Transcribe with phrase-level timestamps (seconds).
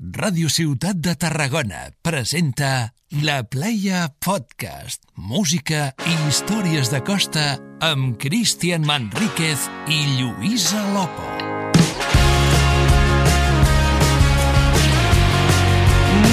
[0.00, 8.86] Ràdio Ciutat de Tarragona presenta La Playa Podcast, música i històries de costa amb Cristian
[8.88, 11.26] Manríquez i Lluïsa Lopo.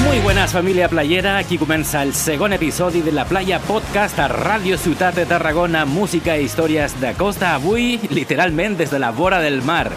[0.05, 4.77] Muy buenas familia playera, aquí comienza el segundo episodio de La Playa Podcast a Radio
[4.77, 9.59] Ciutat de Tarragona, música e històries de costa, avui literalment des de la vora del
[9.61, 9.91] mar.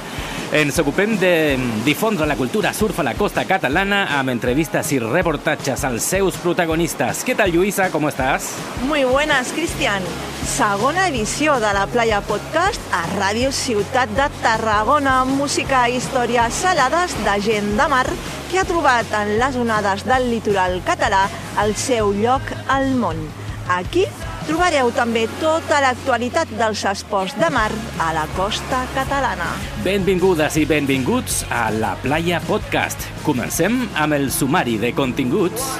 [0.51, 1.57] Ens ocupem de
[1.87, 7.21] difondre la cultura surf a la costa catalana amb entrevistes i reportatges als seus protagonistes.
[7.23, 7.87] Què tal, Lluïsa?
[7.93, 8.49] Com estàs?
[8.89, 10.03] Muy buenas, Cristian.
[10.51, 15.21] Segona edició de la Playa Podcast a Ràdio Ciutat de Tarragona.
[15.29, 18.09] Música i històries salades de gent de mar
[18.51, 21.29] que ha trobat en les onades del litoral català
[21.63, 23.23] el seu lloc al món.
[23.71, 24.09] Aquí
[24.49, 29.51] trobareu també tota l'actualitat dels esports de mar a la costa catalana.
[29.85, 33.09] Benvingudes i benvinguts a La Playa Podcast.
[33.27, 35.71] Comencem amb el sumari de continguts.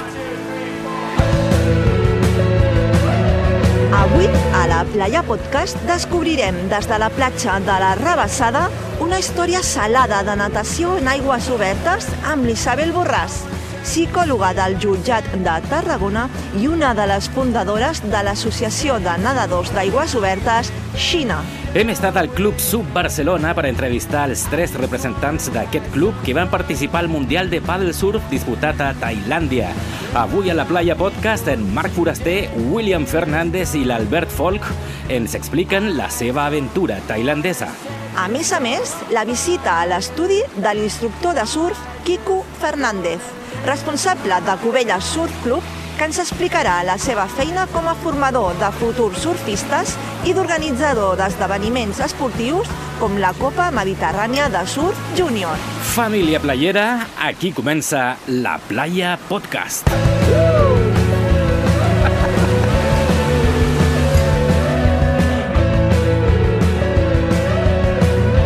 [4.01, 4.25] Avui,
[4.57, 8.69] a la Playa Podcast, descobrirem des de la platja de la Rabassada
[9.01, 13.41] una història salada de natació en aigües obertes amb l'Isabel Borràs,
[13.83, 16.27] psicòloga del jutjat de Tarragona
[16.59, 21.41] i una de les fundadores de l'Associació de Nedadors d'Aigües Obertes, Xina.
[21.73, 26.51] Hem estat al Club Sub Barcelona per entrevistar els tres representants d'aquest club que van
[26.51, 29.71] participar al Mundial de Paddle Surf disputat a Tailàndia.
[30.19, 34.67] Avui a la Playa Podcast, en Marc Foraster, William Fernández i l'Albert Folk
[35.07, 37.71] ens expliquen la seva aventura tailandesa.
[38.19, 43.21] A més a més, la visita a l'estudi de l'instructor de surf Quico Fernández,
[43.65, 45.63] responsable de Cubelles Surf Club,
[45.97, 49.93] que ens explicarà la seva feina com a formador de futurs surfistes
[50.25, 52.69] i d'organitzador d'esdeveniments esportius
[53.01, 55.57] com la Copa Mediterrània de Surf Júnior.
[55.91, 59.89] Família playera, aquí comença la Playa Podcast.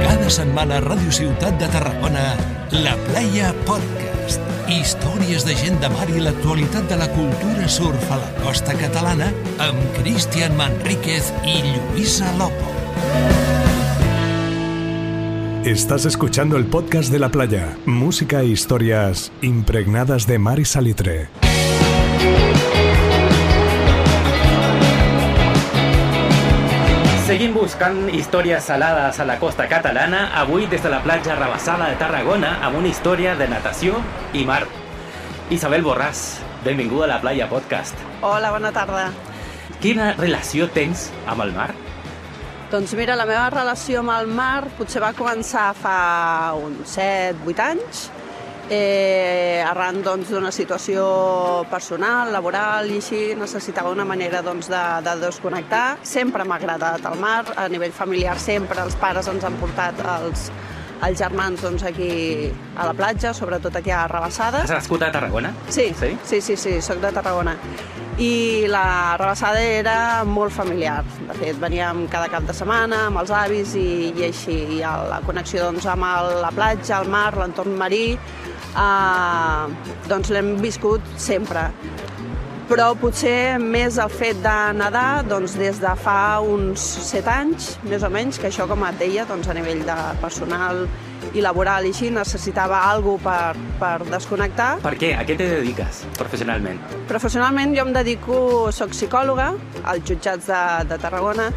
[0.01, 2.25] Cada setmana a Ràdio Ciutat de Tarragona,
[2.71, 4.04] La Playa Podcast.
[4.65, 9.27] Històries de gent de mar i l'actualitat de la cultura surf a la costa catalana
[9.61, 12.71] amb Cristian Manríquez i Lluïsa Lopo.
[15.69, 21.29] Estás escuchando el podcast de la playa, música e historias impregnadas de mar y salitre.
[27.35, 31.97] Seguim buscant històries salades a la costa catalana, avui des de la platja Rabassada de
[31.99, 33.97] Tarragona, amb una història de natació
[34.31, 34.61] i mar.
[35.51, 36.21] Isabel Borràs,
[36.63, 37.99] benvinguda a la Playa Podcast.
[38.23, 39.09] Hola, bona tarda.
[39.83, 41.73] Quina relació tens amb el mar?
[42.71, 45.99] Doncs mira, la meva relació amb el mar potser va començar fa
[46.55, 48.05] uns 7-8 anys,
[48.69, 55.15] eh, arran doncs, d'una situació personal, laboral i així necessitava una manera doncs, de, de
[55.25, 55.97] desconnectar.
[56.05, 60.47] Sempre m'ha agradat el mar, a nivell familiar sempre els pares ens han portat els,
[61.05, 64.63] els germans doncs, aquí a la platja, sobretot aquí a Rabassada.
[64.65, 65.53] Has nascut a Tarragona?
[65.69, 66.17] Sí, Sí?
[66.23, 67.57] sí, sí, sí, soc de Tarragona.
[68.17, 71.01] I la rebassada era molt familiar.
[71.27, 74.55] De fet, veníem cada cap de setmana amb els avis i, i així.
[74.77, 78.15] I la connexió doncs, amb el, la platja, el mar, l'entorn marí,
[78.75, 81.69] eh, doncs l'hem viscut sempre.
[82.65, 88.03] Però potser més el fet de nedar doncs, des de fa uns set anys, més
[88.03, 90.87] o menys, que això, com et deia, doncs, a nivell de personal
[91.33, 94.69] i laboral i així, necessitava alguna per, per desconnectar.
[94.83, 95.13] Per què?
[95.17, 96.79] A què te dediques professionalment?
[97.09, 98.37] Professionalment jo em dedico,
[98.75, 99.53] soc psicòloga
[99.83, 101.49] als jutjats de, de Tarragona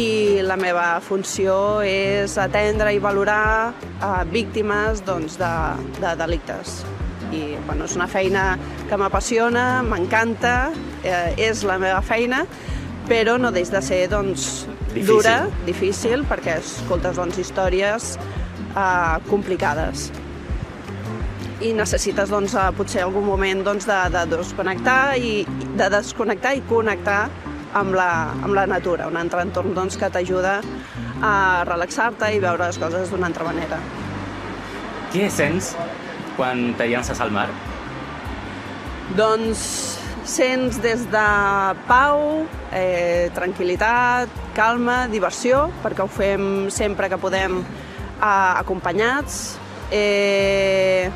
[0.00, 5.52] i la meva funció és atendre i valorar eh, víctimes doncs, de,
[6.00, 6.80] de delictes.
[7.34, 8.54] I bueno, és una feina
[8.90, 10.72] que m'apassiona, m'encanta,
[11.02, 12.44] eh, és la meva feina,
[13.08, 15.08] però no deix de ser doncs, Difícil.
[15.10, 18.14] dura, difícil, perquè escoltes doncs, històries
[18.74, 20.10] eh, complicades
[21.64, 25.34] i necessites doncs, eh, potser algun moment doncs, de, de desconnectar i
[25.78, 27.20] de desconnectar i connectar
[27.74, 28.10] amb la,
[28.44, 30.60] amb la natura, un altre entorn doncs, que t'ajuda
[31.24, 31.34] a
[31.66, 33.78] relaxar-te i veure les coses d'una altra manera.
[35.14, 35.74] Què sents
[36.36, 37.48] quan te llances al mar?
[39.14, 39.62] Doncs
[40.24, 41.24] sents des de
[41.88, 47.60] pau, eh, tranquil·litat, calma, diversió, perquè ho fem sempre que podem
[48.20, 49.58] eh, acompanyats,
[49.90, 51.10] eh,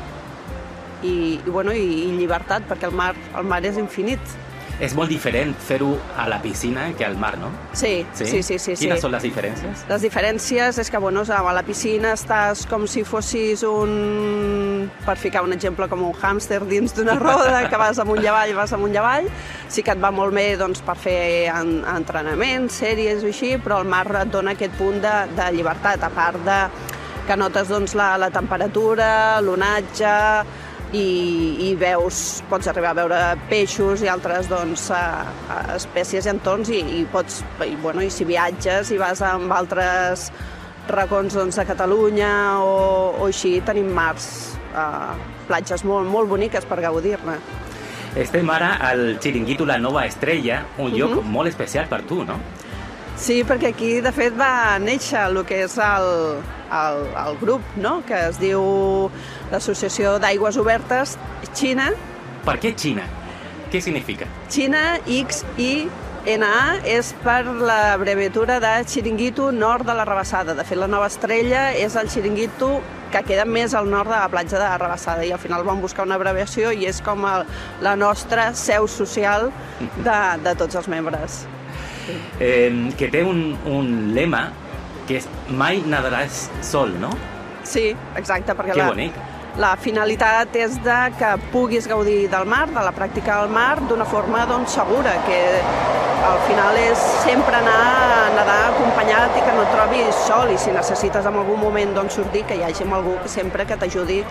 [1.03, 4.37] i, i, bueno, i, i llibertat, perquè el mar, el mar és infinit.
[4.79, 7.49] És molt diferent fer-ho a la piscina que al mar, no?
[7.73, 8.43] Sí, sí, sí.
[8.43, 9.03] sí, sí, Quines sí.
[9.03, 9.81] són les diferències?
[9.89, 14.87] Les diferències és que, bueno, a la piscina estàs com si fossis un...
[15.03, 18.53] Per ficar un exemple, com un hàmster dins d'una roda, que vas amunt i avall,
[18.55, 19.27] vas amunt i avall.
[19.67, 21.19] Sí que et va molt bé doncs, per fer
[21.51, 26.07] en, entrenaments, sèries o així, però el mar et dona aquest punt de, de llibertat,
[26.07, 26.61] a part de
[27.27, 29.11] que notes doncs, la, la temperatura,
[29.43, 30.15] l'onatge,
[30.93, 33.19] i, i veus, pots arribar a veure
[33.49, 38.09] peixos i altres doncs, a, a espècies i entorns i, i pots, i, bueno, i
[38.09, 40.31] si viatges i vas amb altres
[40.89, 42.31] racons doncs, de Catalunya
[42.65, 45.13] o, o així, tenim mars, eh,
[45.47, 47.37] platges molt, molt boniques per gaudir-ne.
[48.17, 51.29] Estem ara al Chiringuito La Nova Estrella, un lloc Mhm.
[51.29, 52.39] molt especial per tu, no?
[53.15, 56.39] Sí, perquè aquí, de fet, va néixer el que és el,
[56.71, 58.61] el, el grup, no?, que es diu
[59.51, 61.17] l'Associació d'Aigües Obertes
[61.53, 61.89] Xina,
[62.45, 63.03] Per què Xina?
[63.69, 64.27] Què significa?
[64.49, 70.55] Xina X-I-N-A és per l'abreviatura de Xiringuito Nord de la Rebassada.
[70.57, 72.71] De fet, la nova estrella és el Xiringuito
[73.13, 75.81] que queda més al nord de la platja de la Rebassada i al final vam
[75.81, 77.45] buscar una abreviació i és com el,
[77.85, 79.49] la nostra seu social
[79.97, 81.43] de, de tots els membres.
[82.41, 84.47] Eh, que té un, un lema
[85.09, 87.09] que és mai nadaràs sol, no?
[87.65, 89.15] Sí, exacte, perquè Que la, bonic.
[89.59, 94.05] la finalitat és de que puguis gaudir del mar, de la pràctica del mar, d'una
[94.05, 95.39] forma doncs, segura, que
[96.29, 100.57] al final és sempre anar a nedar acompanyat i que no et trobis sol i
[100.61, 104.21] si necessites en algun moment doncs, sortir, que hi hagi algú que sempre que t'ajudi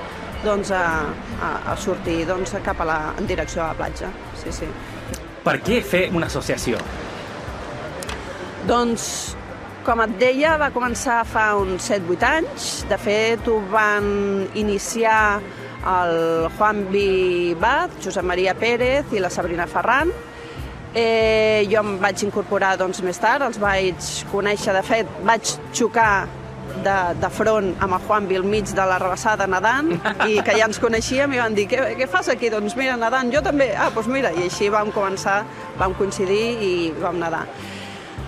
[0.45, 0.85] doncs, a,
[1.43, 4.13] a, a sortir doncs, cap a la, en direcció a la platja.
[4.37, 4.69] Sí, sí.
[5.45, 6.79] Per què fer una associació?
[8.69, 9.37] Doncs,
[9.89, 12.65] com et deia, va començar fa uns 7-8 anys.
[12.91, 14.09] De fet, ho van
[14.61, 15.39] iniciar
[15.89, 20.13] el Juan Vivat, Josep Maria Pérez i la Sabrina Ferran.
[20.93, 26.27] Eh, jo em vaig incorporar doncs, més tard, els vaig conèixer, de fet, vaig xocar
[26.85, 29.89] de, de front amb el Juanvi al mig de la rebassada nedant
[30.29, 32.53] i que ja ens coneixíem i van dir, què, què fas aquí?
[32.53, 33.73] Doncs mira, nedant, jo també.
[33.73, 35.41] Ah, doncs mira, i així vam començar,
[35.81, 37.47] vam coincidir i vam nedar.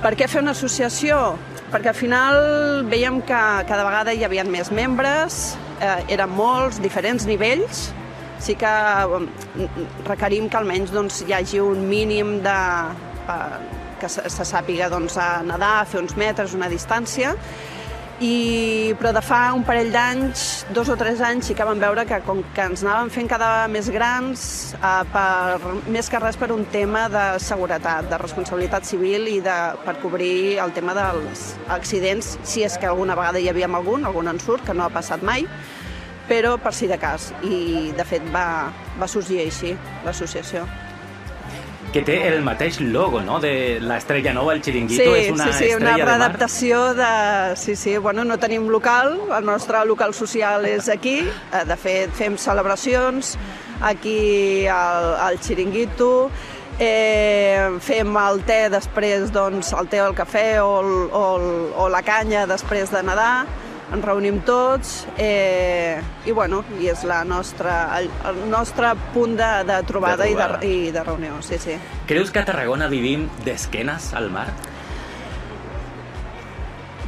[0.00, 1.16] Per què fer una associació?
[1.70, 2.36] Perquè al final
[2.90, 7.84] veiem que cada vegada hi havia més membres, eh, eren molts, diferents nivells,
[8.42, 8.72] sí que
[10.08, 12.56] requerim que almenys doncs, hi hagi un mínim de,
[13.30, 13.60] eh,
[14.00, 17.36] que se, se sàpiga doncs, a nedar, a fer uns metres, una distància,
[18.20, 22.04] i, però de fa un parell d'anys, dos o tres anys, sí que vam veure
[22.04, 24.42] que com que ens anàvem fent cada més grans,
[24.76, 29.56] eh, per, més que res per un tema de seguretat, de responsabilitat civil i de,
[29.86, 34.28] per cobrir el tema dels accidents, si és que alguna vegada hi havia algun, algun
[34.28, 35.48] ensurt, que no ha passat mai,
[36.28, 37.32] però per si de cas.
[37.42, 38.68] I, de fet, va,
[39.00, 39.74] va sorgir així,
[40.04, 40.68] l'associació.
[41.90, 45.52] Que té el mateix logo, no?, de l'estrella nova, el Sí, Chiringuito, és una sí,
[45.58, 46.06] sí, una estrella de mar.
[46.12, 47.56] readaptació de...
[47.56, 52.12] Sí, sí, bueno, no tenim local, el nostre local social és aquí, Eh, de fet
[52.14, 53.36] fem celebracions
[53.82, 56.30] aquí al, al Chiringuito,
[56.78, 61.50] eh, fem el te després, doncs, el te o el cafè o, el, o, el,
[61.74, 63.46] o la canya després de nedar,
[63.90, 69.50] ens reunim tots eh, i, bueno, i és la nostra, el, el nostre punt de,
[69.66, 70.58] de trobada, De I, trobada.
[70.62, 71.74] de, i de reunió, sí, sí.
[72.06, 74.46] Creus que a Tarragona vivim d'esquenes al mar?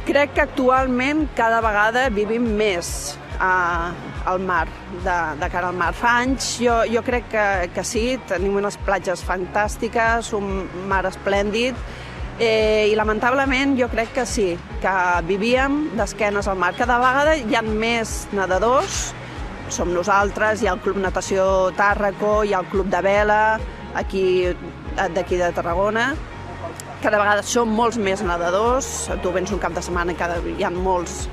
[0.03, 3.93] Crec que actualment cada vegada vivim més a,
[4.27, 4.65] al mar,
[5.05, 5.93] de, de cara al mar.
[5.95, 7.45] Fa anys jo, jo crec que,
[7.75, 11.79] que sí, tenim unes platges fantàstiques, un mar esplèndid,
[12.39, 14.95] eh, i lamentablement jo crec que sí, que
[15.27, 16.73] vivíem d'esquenes al mar.
[16.77, 19.13] Cada vegada hi ha més nedadors,
[19.73, 21.45] som nosaltres, hi ha el Club Natació
[21.77, 23.41] Tàrraco, hi ha el Club de Vela,
[23.95, 24.25] aquí
[25.15, 26.13] d'aquí de Tarragona,
[27.03, 30.63] cada vegada som molts més nedadors, tu vens un cap de setmana i cada, hi
[30.63, 31.25] ha molts,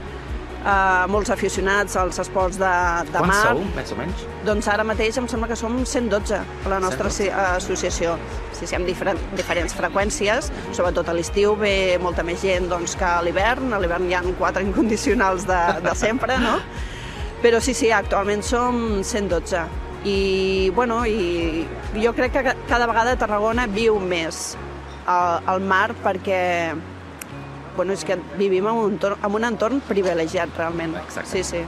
[0.64, 2.70] uh, molts aficionats als esports de,
[3.10, 3.42] de Quants mar.
[3.54, 4.24] sou, més o menys?
[4.46, 7.16] Doncs ara mateix em sembla que som 112 a la nostra 112.
[7.16, 8.16] si- associació.
[8.52, 13.04] Sí, sí, amb diferent, diferents freqüències, sobretot a l'estiu ve molta més gent doncs, que
[13.08, 13.72] a l'hivern.
[13.72, 16.58] A l'hivern hi ha quatre incondicionals de, de sempre, no?
[17.40, 19.62] Però sí, sí, actualment som 112.
[20.04, 21.66] I, bueno, i
[22.00, 24.54] jo crec que ca- cada vegada Tarragona viu més
[25.06, 26.72] al, al mar perquè
[27.76, 30.96] bueno, és que vivim en un, entorn, en un entorn privilegiat, realment.
[31.04, 31.30] Exacte.
[31.30, 31.64] Sí, sí.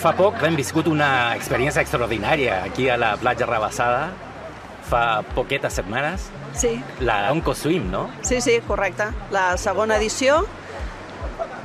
[0.00, 4.10] Fa poc hem viscut una experiència extraordinària aquí a la platja Rebassada,
[4.90, 8.10] fa poquetes setmanes, Sí, la Onco Swim, no?
[8.22, 9.04] Sí, sí, correcte.
[9.30, 10.42] La segona edició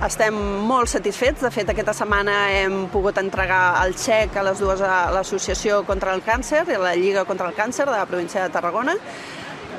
[0.06, 0.36] estem
[0.68, 1.42] molt satisfets.
[1.42, 6.14] De fet, aquesta setmana hem pogut entregar el xec a les dues a l'Associació contra
[6.14, 8.98] el Càncer i a la Lliga contra el Càncer de la província de Tarragona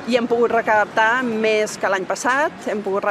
[0.07, 3.03] i hem pogut recaptar més que l'any passat, hem pogut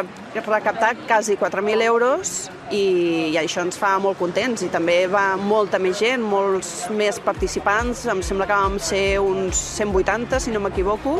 [0.46, 2.30] recaptar quasi 4.000 euros
[2.72, 7.20] i, i això ens fa molt contents i també va molta més gent, molts més
[7.20, 11.18] participants, em sembla que vam ser uns 180 si no m'equivoco,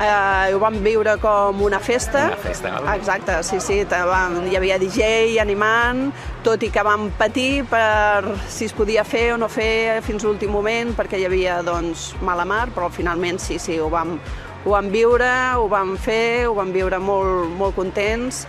[0.00, 2.28] eh, ho vam viure com una festa.
[2.34, 2.94] Una festa, no?
[2.94, 6.10] Exacte, sí, sí, vam, hi havia DJ animant,
[6.44, 10.52] tot i que vam patir per si es podia fer o no fer fins l'últim
[10.52, 14.18] moment, perquè hi havia doncs, mala mar, però finalment sí, sí, ho vam,
[14.64, 15.30] ho vam viure,
[15.60, 18.44] ho vam fer, ho vam viure molt, molt contents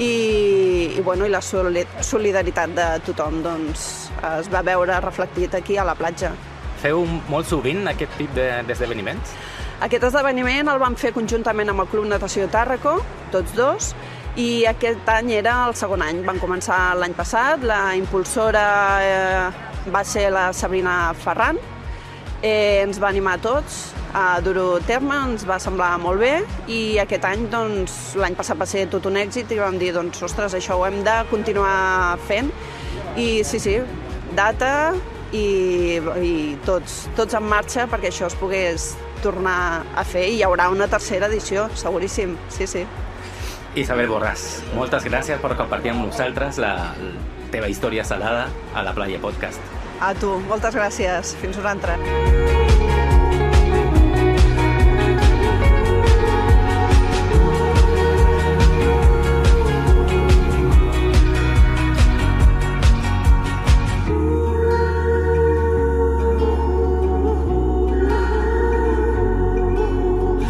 [0.00, 3.82] i, i, bueno, i la solidaritat de tothom doncs,
[4.38, 6.32] es va veure reflectit aquí a la platja.
[6.80, 9.34] Feu molt sovint aquest tip d'esdeveniments?
[9.34, 12.96] De, aquest esdeveniment el vam fer conjuntament amb el Club Natació Tàrraco,
[13.32, 13.92] tots dos,
[14.40, 16.24] i aquest any era el segon any.
[16.24, 18.64] Van començar l'any passat, la impulsora
[19.04, 21.60] eh, va ser la Sabrina Ferran,
[22.40, 23.82] eh, ens va animar a tots
[24.14, 26.32] a dur-ho a terme, ens va semblar molt bé
[26.70, 30.22] i aquest any, doncs, l'any passat va ser tot un èxit i vam dir, doncs,
[30.26, 32.50] ostres, això ho hem de continuar fent
[33.20, 33.78] i sí, sí,
[34.36, 34.92] data
[35.32, 36.34] i, i
[36.66, 40.88] tots, tots en marxa perquè això es pogués tornar a fer i hi haurà una
[40.90, 42.86] tercera edició, seguríssim, sí, sí.
[43.78, 48.94] Isabel Borràs, moltes gràcies per compartir amb nosaltres la, la teva història salada a la
[48.96, 49.60] Playa Podcast.
[50.00, 51.36] A tu, moltes gràcies.
[51.42, 52.59] Fins una altra.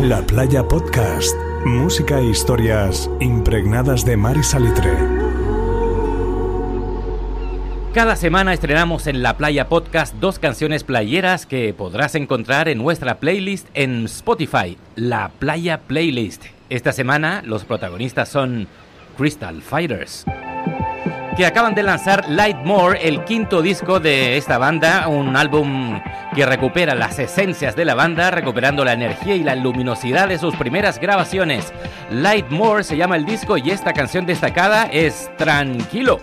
[0.03, 1.37] La Playa Podcast.
[1.67, 4.91] Música e historias impregnadas de mar y salitre.
[7.93, 13.21] Cada semana estrenamos en La Playa Podcast dos canciones playeras que podrás encontrar en nuestra
[13.21, 16.47] playlist en Spotify, La Playa Playlist.
[16.71, 18.69] Esta semana los protagonistas son
[19.19, 20.25] Crystal Fighters
[21.41, 25.99] que acaban de lanzar Light More, el quinto disco de esta banda, un álbum
[26.35, 30.55] que recupera las esencias de la banda, recuperando la energía y la luminosidad de sus
[30.57, 31.73] primeras grabaciones.
[32.11, 36.21] Light More se llama el disco y esta canción destacada es Tranquilo.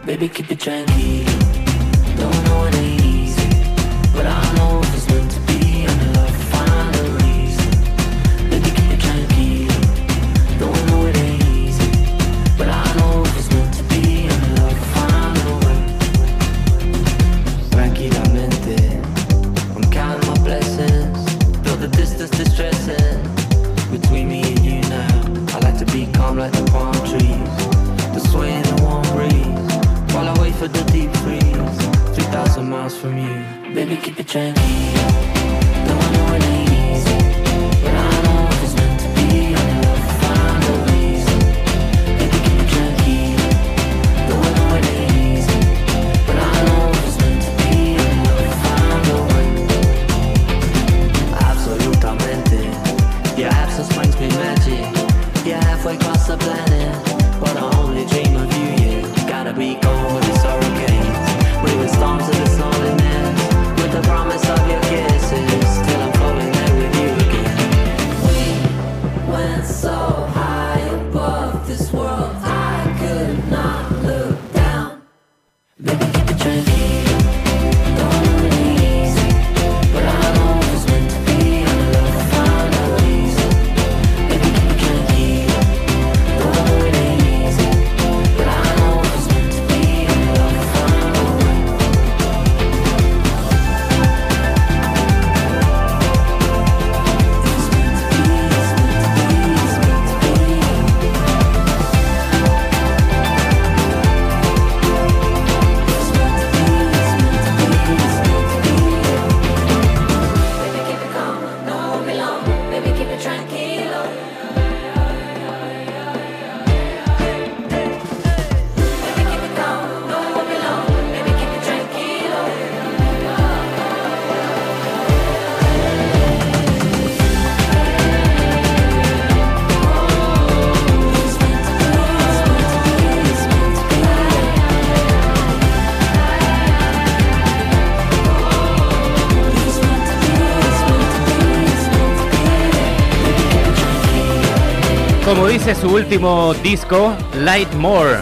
[145.27, 148.19] Como dice su último disco, Light More.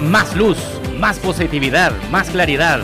[0.00, 0.56] más luz,
[0.98, 2.80] más positividad, más claridad.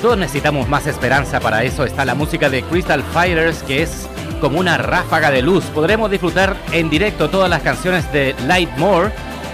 [0.00, 4.08] Todos necesitamos más esperanza, para eso está la música de Crystal Fighters, que es
[4.40, 5.64] como una ráfaga de luz.
[5.74, 9.10] Podremos disfrutar en directo todas las canciones de Lightmore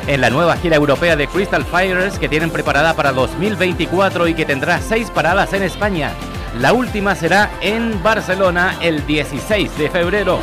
[0.07, 4.45] en la nueva gira europea de Crystal Fighters que tienen preparada para 2024 y que
[4.45, 6.13] tendrá seis paradas en España.
[6.61, 10.39] La última será en Barcelona el 16 de febrero.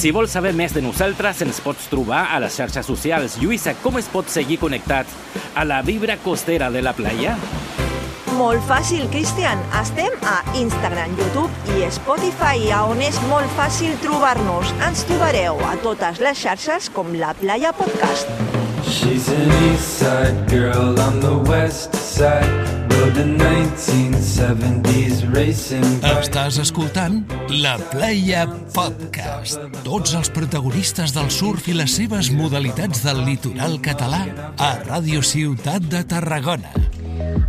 [0.00, 3.34] Si vols saber més de nosaltres, ens pots trobar a les xarxes socials.
[3.36, 5.10] Lluïsa, com es pot seguir connectat
[5.52, 7.34] a la vibra costera de la playa?
[8.38, 9.60] Molt fàcil, Cristian.
[9.76, 14.72] Estem a Instagram, YouTube i Spotify, on és molt fàcil trobar-nos.
[14.88, 18.59] Ens trobareu a totes les xarxes com La Playa Podcast.
[19.00, 22.80] She's an east side girl, I'm the west side.
[26.10, 27.22] Estàs escoltant
[27.62, 28.42] La Playa
[28.74, 29.62] Podcast.
[29.86, 34.20] Tots els protagonistes del surf i les seves modalitats del litoral català
[34.60, 36.74] a Ràdio Ciutat de Tarragona.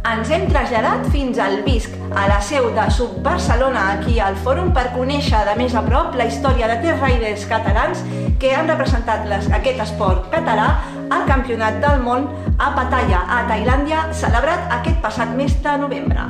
[0.07, 4.71] Ens hem traslladat fins al Visc, a la seu de Sub Barcelona, aquí al fòrum,
[4.71, 8.07] per conèixer de més a prop la història de tres riders catalans
[8.39, 10.71] que han representat les, aquest esport català
[11.11, 16.23] al Campionat del Món a Pattaya, a Tailàndia, celebrat aquest passat mes de novembre.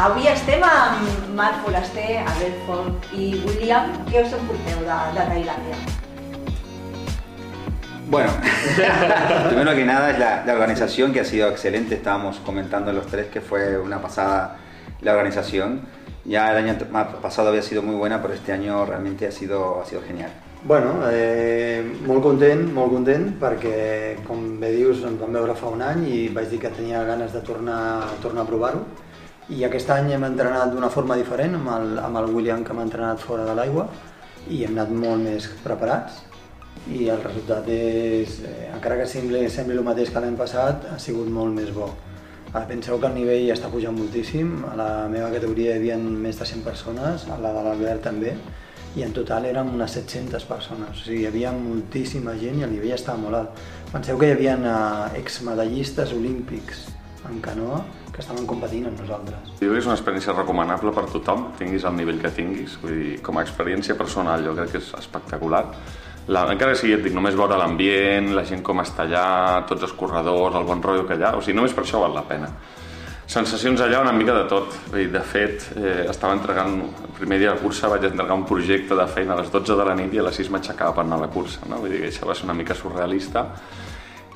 [0.00, 3.92] Avui estem amb Marc Foraster, Abel Folk i William.
[4.08, 5.76] Què us en porteu de, de Tailàndia?
[8.08, 8.32] Bueno,
[9.48, 11.94] primero que nada es la, organización que ha sido excelente.
[11.94, 14.56] Estábamos comentando los tres que fue una pasada
[15.00, 15.82] la organización.
[16.24, 16.78] Ya el año
[17.20, 20.30] pasado había sido muy buena, pero este año realmente ha sido, ha sido genial.
[20.66, 25.82] Bueno, eh, molt content, molt content, perquè com bé dius ens vam veure fa un
[25.84, 28.80] any i vaig dir que tenia ganes de tornar, tornar a provar-ho.
[29.52, 32.88] I aquest any hem entrenat d'una forma diferent amb el, amb el William que m'ha
[32.88, 33.90] entrenat fora de l'aigua
[34.48, 36.22] i hem anat molt més preparats.
[36.88, 40.98] I el resultat és, eh, encara que sembli, sembli el mateix que l'any passat, ha
[40.98, 41.92] sigut molt més bo.
[42.54, 46.40] Ara penseu que el nivell està pujant moltíssim, a la meva categoria hi havia més
[46.40, 48.38] de 100 persones, a la de l'Albert també,
[48.94, 52.72] i en total érem unes 700 persones, o sigui, hi havia moltíssima gent i el
[52.76, 53.64] nivell estava molt alt.
[53.90, 56.86] Penseu que hi havia eh, exmedallistes olímpics
[57.28, 57.82] en canoa
[58.14, 59.50] que estaven competint amb nosaltres.
[59.58, 62.94] Jo crec que és una experiència recomanable per tothom, tinguis el nivell que tinguis, vull
[63.00, 65.64] dir, com a experiència personal jo crec que és espectacular
[66.26, 69.26] la, encara que sigui, et dic, només veure l'ambient, la gent com està allà,
[69.68, 72.16] tots els corredors, el bon rotllo que hi ha, o sigui, només per això val
[72.16, 72.48] la pena.
[73.34, 74.74] Sensacions allà una mica de tot.
[74.94, 79.06] De fet, eh, estava entregant, el primer dia de cursa vaig entregar un projecte de
[79.10, 81.24] feina a les 12 de la nit i a les 6 m'aixecava per anar a
[81.24, 81.66] la cursa.
[81.66, 81.80] No?
[81.82, 83.42] Vull dir que això va ser una mica surrealista.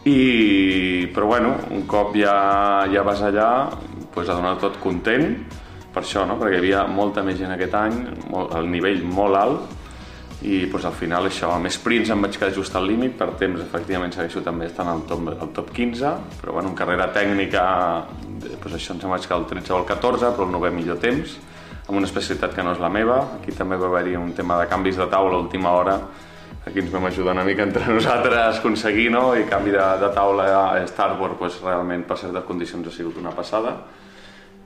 [0.03, 2.35] I, però bueno, un cop ja,
[2.91, 3.71] ja vas allà,
[4.15, 5.29] pues, a donar tot content,
[5.95, 6.35] per això, no?
[6.41, 8.01] perquè hi havia molta més gent aquest any,
[8.33, 9.78] molt, el nivell molt alt,
[10.39, 13.59] i doncs, al final això, amb sprints em vaig quedar just al límit, per temps
[13.65, 17.65] efectivament segueixo també estant al top, al top 15, però bueno, en carrera tècnica
[18.39, 21.01] doncs això ens em vaig quedar el 13 o el 14, però el 9 millor
[21.03, 21.35] temps,
[21.89, 24.69] amb una especialitat que no és la meva, aquí també va haver-hi un tema de
[24.71, 25.99] canvis de taula a última hora,
[26.69, 29.33] aquí ens vam ajudar una mica entre nosaltres a aconseguir, no?
[29.35, 33.35] i canvi de, de taula a Starboard doncs, realment per certes condicions ha sigut una
[33.35, 33.75] passada,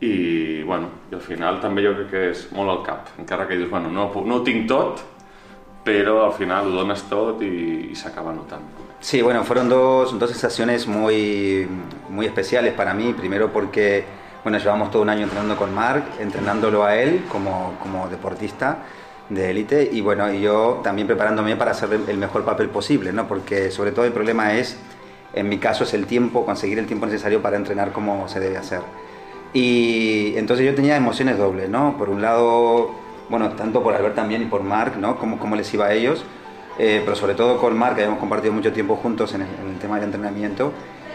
[0.02, 3.56] i, bueno, i al final també jo crec que és molt al cap, encara que
[3.56, 5.04] dius, bueno, no, no ho tinc tot,
[5.84, 8.66] pero al final lo donas todo y, y se acaba notando.
[9.00, 11.66] Sí, bueno, fueron dos, dos sensaciones muy,
[12.08, 13.12] muy especiales para mí.
[13.12, 14.04] Primero porque,
[14.44, 18.78] bueno, llevamos todo un año entrenando con Mark, entrenándolo a él como, como deportista
[19.28, 23.26] de élite y bueno, y yo también preparándome para hacer el mejor papel posible, ¿no?
[23.26, 24.76] Porque sobre todo el problema es,
[25.34, 28.56] en mi caso, es el tiempo, conseguir el tiempo necesario para entrenar como se debe
[28.56, 28.82] hacer.
[29.52, 31.96] Y entonces yo tenía emociones dobles, ¿no?
[31.98, 32.92] Por un lado,
[33.32, 35.18] bueno, tanto por Albert también y por Mark, ¿no?
[35.18, 36.22] Cómo, cómo les iba a ellos,
[36.78, 39.94] eh, pero sobre todo con Mark, que habíamos compartido mucho tiempo juntos en el, tema
[39.94, 40.70] del entrenamiento,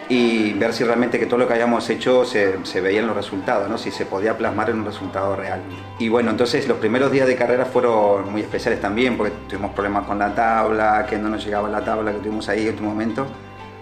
[0.10, 3.16] y ver si realmente que todo lo que hayamos hecho se, se veía en los
[3.16, 3.78] resultados, ¿no?
[3.78, 5.62] si se podía plasmar en un resultado real.
[6.00, 10.08] Y bueno, entonces los primeros días de carrera fueron muy especiales también, porque tuvimos problemas
[10.08, 13.28] con la tabla, que no nos llegaba la tabla que tuvimos ahí en último momento.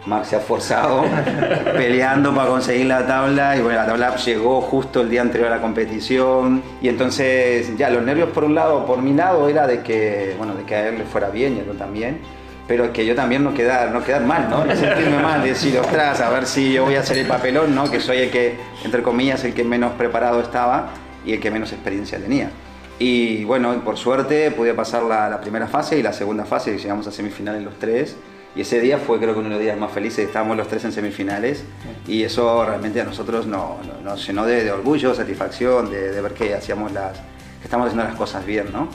[0.06, 1.04] Marc se ha forzado
[1.74, 5.56] peleando para conseguir la tabla y bueno, la tabla llegó justo el día anterior a
[5.56, 9.82] la competición y entonces ya los nervios por un lado, por mi lado era de
[9.82, 12.20] que, bueno, de que a él le fuera bien y a él también,
[12.68, 14.64] pero que yo también no quedar, no quedar mal, ¿no?
[14.76, 17.90] sentirme mal, decir, ostras, a ver si yo voy a hacer el papelón, ¿no?
[17.90, 20.90] Que soy el que, entre comillas, el que menos preparado estaba
[21.26, 22.50] y el que menos experiencia tenía.
[22.98, 27.12] Y bueno, por suerte pude pasar la, primera fase y la segunda fase, llegamos a
[27.12, 28.16] semifinales los tres
[28.56, 30.86] y ese día fue creo que uno de los días más felices, estábamos los tres
[30.86, 31.64] en semifinales
[32.08, 36.92] y eso realmente a nosotros nos, nos llenó de, orgullo, satisfacción, de, ver que hacíamos
[36.92, 37.18] las,
[37.60, 38.88] que estamos haciendo las cosas bien, ¿no?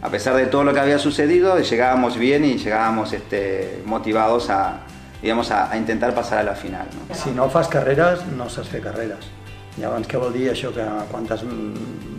[0.00, 4.80] a pesar de todo lo que había sucedido, llegábamos bien y llegábamos este, motivados a,
[5.20, 6.86] digamos, a, a intentar passar a la final.
[7.08, 7.14] No?
[7.14, 9.26] Si no fas carreres, no saps fer carreres.
[9.78, 10.72] Llavors, què vol dir això?
[10.74, 11.44] Que quan t'has,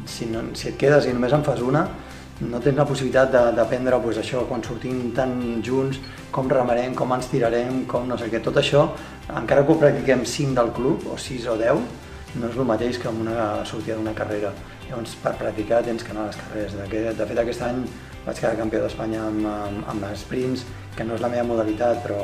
[0.08, 1.86] si, no, si et quedes i només en fas una,
[2.42, 6.00] no tens la possibilitat d'aprendre pues, això, quan sortim tan junts,
[6.32, 8.40] com remarem, com ens tirarem, com no sé què.
[8.44, 8.86] Tot això,
[9.28, 11.82] encara que ho practiquem 5 del club, o 6 o 10,
[12.40, 14.54] no és el mateix que una sortida d'una carrera.
[14.88, 16.78] Llavors, per practicar tens que anar a les carreres.
[16.78, 17.82] De, de fet, aquest any
[18.26, 20.64] vaig quedar campió d'Espanya amb, amb, amb sprints,
[20.96, 22.22] que no és la meva modalitat, però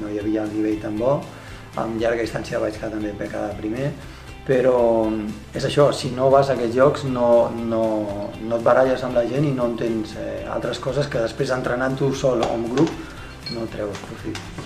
[0.00, 1.16] no hi havia el nivell tan bo.
[1.80, 3.88] Amb llarga distància vaig quedar també per quedar primer,
[4.44, 5.08] però
[5.56, 7.84] és això, si no vas a aquests llocs no, no,
[8.42, 11.96] no et baralles amb la gent i no entens eh, altres coses que després entrenant
[11.96, 12.92] tu sol o en grup
[13.54, 14.63] no treus profit.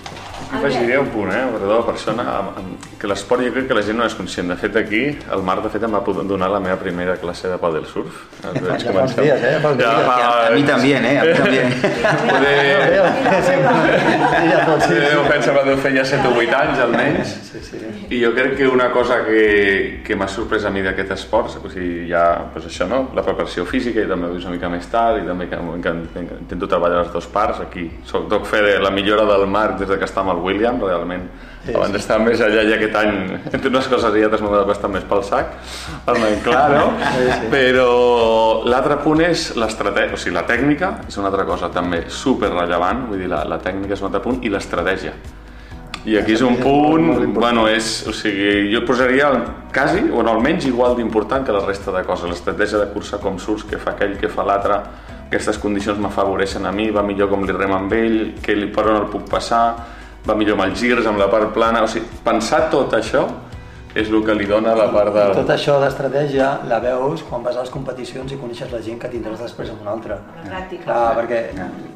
[0.48, 1.42] Aquí afegiria un punt, eh?
[1.52, 4.48] Perdó, persona, amb- amb- que l'esport jo crec que la gent no és conscient.
[4.48, 7.48] De fet, aquí, el Marc, de fet, em va poder donar la meva primera classe
[7.48, 8.22] de paddle surf.
[8.42, 9.58] Vaig Ja fa uns dies, eh?
[9.62, 9.88] Fa uns dies.
[9.88, 11.18] A, a mí también, ¿eh?
[11.18, 11.74] A mí también.
[12.28, 13.02] Poder...
[13.44, 15.16] Sí, a tots, sí, Eh, sí.
[15.18, 17.28] Ho penso que deu fer ja 7 o 8 anys, almenys.
[17.52, 17.78] Sí, sí.
[18.10, 21.70] I jo crec que una cosa que, que m'ha sorprès a mi d'aquest esport, o
[21.70, 23.02] sigui, ja, doncs això, no?
[23.14, 25.92] la preparació física, i també ho dius una mica més tard, i també que, que,
[26.14, 29.78] que intento treballar les dues parts, aquí soc doc fe de la millora del Marc
[29.82, 31.24] des de que està amb el William, realment,
[31.64, 31.96] sí, abans sí.
[31.96, 33.16] d'estar més allà i aquest any,
[33.54, 35.56] entre unes coses i altres m'ha bastant més pel sac,
[36.10, 36.86] almenys clar, no?
[37.16, 37.50] Sí, sí.
[37.54, 37.88] Però
[38.68, 43.06] l'altre punt és l'estratègia, o sigui, la tècnica és una altra cosa també super rellevant,
[43.10, 45.16] vull dir, la, la tècnica és un altre punt, i l'estratègia.
[46.08, 49.42] I aquí és un punt, bueno, és, o sigui, jo posaria el,
[49.74, 52.30] quasi, o no, almenys igual d'important que la resta de coses.
[52.30, 54.78] L'estratègia de cursa com surts, que fa aquell, que fa l'altre,
[55.26, 58.86] aquestes condicions m'afavoreixen a mi, va millor com li rem amb ell, que li, per
[58.88, 59.64] on el puc passar,
[60.26, 63.26] va millor amb els girs, amb la part plana, o sigui, pensar tot això
[63.94, 65.22] és el que li dona la part de...
[65.34, 69.08] Tot això d'estratègia la veus quan vas a les competicions i coneixes la gent que
[69.10, 70.18] tindràs després amb una altra.
[70.44, 70.84] Pràctica.
[70.84, 71.40] Clar, perquè,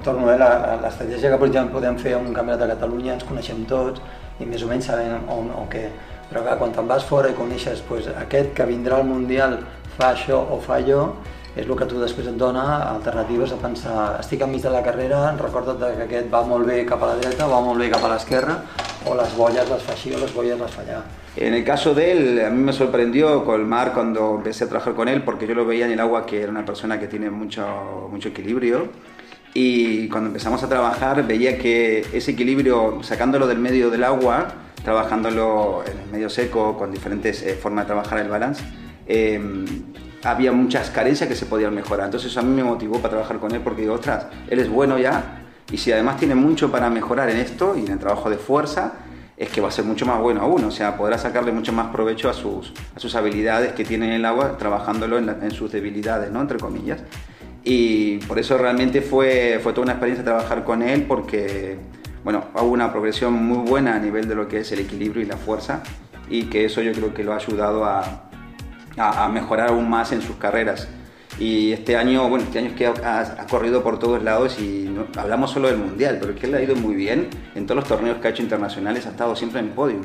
[0.02, 3.12] torno a la- la- l'estratègia que per exemple, podem fer en un campionat de Catalunya,
[3.18, 4.00] ens coneixem tots
[4.40, 5.84] i més o menys sabem on o què.
[6.32, 9.58] Però clar, quan te'n vas fora i coneixes pues, aquest que vindrà al Mundial
[9.98, 11.10] fa això o fa allò,
[11.56, 15.24] és el que tu després et dona alternatives a pensar estic enmig de la carrera,
[15.36, 18.14] recorda't que aquest va molt bé cap a la dreta, va molt bé cap a
[18.14, 18.56] l'esquerra,
[19.04, 21.02] o les bolles les fa o les bolles les fa allà.
[21.36, 25.08] En el caso de él, a mí me sorprendió Colmar cuando empecé a trabajar con
[25.08, 28.08] él, porque yo lo veía en el agua que era una persona que tiene mucho,
[28.10, 28.88] mucho equilibrio.
[29.54, 34.48] Y cuando empezamos a trabajar, veía que ese equilibrio, sacándolo del medio del agua,
[34.82, 38.64] trabajándolo en el medio seco, con diferentes eh, formas de trabajar el balance,
[39.14, 39.40] eh,
[40.24, 42.06] había muchas carencias que se podían mejorar.
[42.06, 44.98] Entonces a mí me motivó para trabajar con él, porque digo, ostras, él es bueno
[44.98, 48.36] ya, y si además tiene mucho para mejorar en esto y en el trabajo de
[48.36, 48.92] fuerza,
[49.36, 51.88] es que va a ser mucho más bueno aún, o sea, podrá sacarle mucho más
[51.88, 55.50] provecho a sus, a sus habilidades que tiene en el agua, trabajándolo en, la- en
[55.50, 56.40] sus debilidades, ¿no?
[56.40, 57.00] Entre comillas.
[57.64, 61.78] Y por eso realmente fue, fue toda una experiencia trabajar con él, porque,
[62.22, 65.26] bueno, hubo una progresión muy buena a nivel de lo que es el equilibrio y
[65.26, 65.82] la fuerza,
[66.28, 68.30] y que eso yo creo que lo ha ayudado a,
[68.96, 70.88] a, a mejorar aún más en sus carreras.
[71.38, 74.88] Y este año, bueno, este año es que ha, ha corrido por todos lados y
[74.94, 77.76] no- hablamos solo del Mundial, pero es que él ha ido muy bien en todos
[77.80, 80.00] los torneos que ha hecho internacionales, ha estado siempre en podio.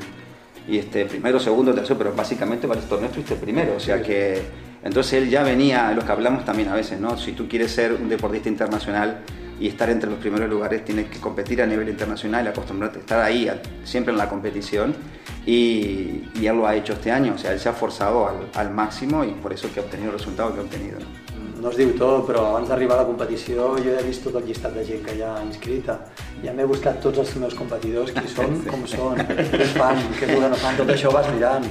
[0.66, 4.42] Y este, primero, segundo, tercero, pero básicamente varios torneos fuiste primero, o sea que
[4.82, 7.16] entonces él ya venía, lo que hablamos también a veces, ¿no?
[7.18, 9.18] Si tú quieres ser un deportista internacional
[9.60, 13.20] y estar entre los primeros lugares, tienes que competir a nivel internacional acostumbrarte a estar
[13.20, 14.94] ahí, a- siempre en la competición.
[15.46, 18.36] Y, y él lo ha hecho este año, o sea, él se ha forzado al,
[18.54, 20.98] al máximo y por eso que ha obtenido el resultado que ha obtenido.
[20.98, 21.28] ¿no?
[21.58, 24.44] no es diu tot, però abans d'arribar a la competició jo he vist tot el
[24.46, 25.96] llistat de gent que hi ha inscrita.
[26.44, 30.38] Ja m'he buscat tots els meus competidors, qui són, com són, què fan, què que
[30.38, 31.66] no fan, tot això ho vas mirant.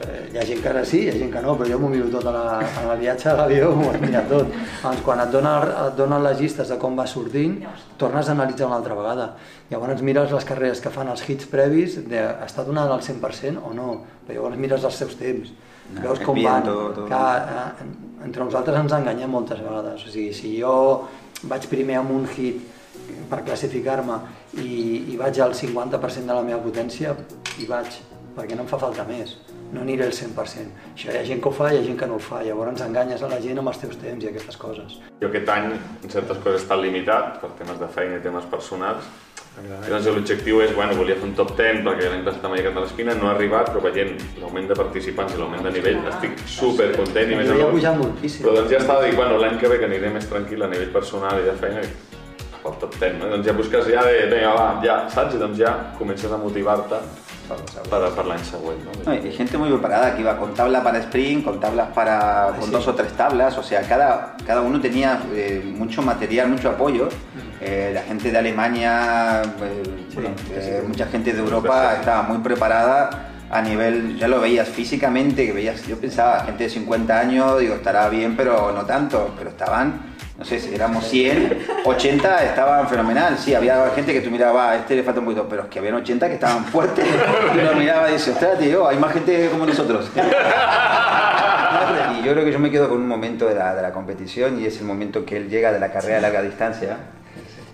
[0.00, 1.90] Eh, hi ha gent que ara sí, hi ha gent que no, però jo m'ho
[1.92, 4.54] miro tot a la, en el viatge a l'avió, m'ho he mirat tot.
[4.82, 7.58] Llavors, quan et donen, et donen les llistes de com va sortint,
[8.00, 9.28] tornes a analitzar una altra vegada.
[9.70, 13.74] Llavors mires les carreres que fan els hits previs, de, està donant al 100% o
[13.76, 13.90] no,
[14.26, 15.52] però llavors mires els seus temps.
[15.92, 17.06] No, Veus el com van, viento, todo.
[17.10, 17.88] que eh,
[18.24, 20.06] entre nosaltres ens enganyem moltes vegades.
[20.06, 20.74] O sigui, si jo
[21.50, 22.62] vaig primer amb un hit
[23.28, 24.18] per classificar-me
[24.62, 27.14] i, i vaig al 50% de la meva potència,
[27.58, 27.98] hi vaig,
[28.36, 29.36] perquè no em fa falta més.
[29.72, 30.72] No aniré al 100%.
[30.92, 32.42] Això hi ha gent que ho fa i hi ha gent que no ho fa.
[32.44, 34.98] Llavors enganyes a la gent amb els teus temps i aquestes coses.
[35.22, 38.48] Jo aquest any, en certes coses, he estat limitat per temes de feina i temes
[38.52, 39.08] personals.
[39.60, 42.78] I doncs l'objectiu és, bueno, volia fer un top 10 perquè l'any passat m'he quedat
[42.80, 46.40] a l'espina, no ha arribat, però veient l'augment de participants i l'augment de nivell, estic
[46.48, 48.46] super content i més o ja moltíssim.
[48.46, 50.88] Però doncs ja estava dic, bueno, l'any que ve que aniré més tranquil a nivell
[50.96, 51.84] personal i de feina,
[52.54, 53.28] cap al top 10, no?
[53.34, 55.36] Doncs ja busques ja de, vinga, va, ja, saps?
[55.36, 57.04] I doncs ja comences a motivar-te
[57.48, 57.82] la.
[57.82, 59.14] Per, per l'any següent, no?
[59.14, 62.54] Y gente muy preparada que iba con tabla para sprint, con tablas para.
[62.58, 62.70] con sí.
[62.70, 67.08] dos o tres tablas, o sea, cada, cada uno tenía eh, mucho material, mucho apoyo.
[67.60, 69.82] Eh, la gente de Alemania, eh,
[70.14, 75.46] bueno, eh, mucha gente de Europa estaba muy preparada a nivel, ya lo veías físicamente,
[75.46, 79.50] que veías, yo pensaba, gente de 50 años, digo, estará bien, pero no tanto, pero
[79.50, 80.11] estaban,
[80.42, 84.76] no sé, si éramos 100, 80 estaban fenomenal, sí, había gente que tú mirabas, a
[84.78, 87.06] este le falta un poquito, pero es que habían 80 que estaban fuertes,
[87.54, 90.10] y lo miraba y dices, ostras, tío, hay más gente como nosotros.
[92.18, 94.60] Y yo creo que yo me quedo con un momento de la, de la competición
[94.60, 96.98] y es el momento que él llega de la carrera de larga distancia,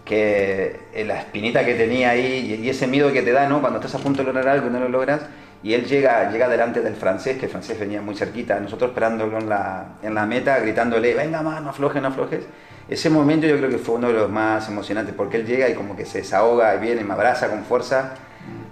[0.05, 3.61] que eh, la espinita que tenía ahí y ese miedo que te da, ¿no?
[3.61, 5.23] Cuando estás a punto de lograr algo y no lo logras,
[5.63, 9.39] y él llega, llega delante del francés, que el francés venía muy cerquita, nosotros esperándolo
[9.39, 12.45] en la, en la meta, gritándole, venga más, no aflojes, no aflojes.
[12.89, 15.75] Ese momento yo creo que fue uno de los más emocionantes, porque él llega y
[15.75, 18.15] como que se desahoga y viene, me abraza con fuerza,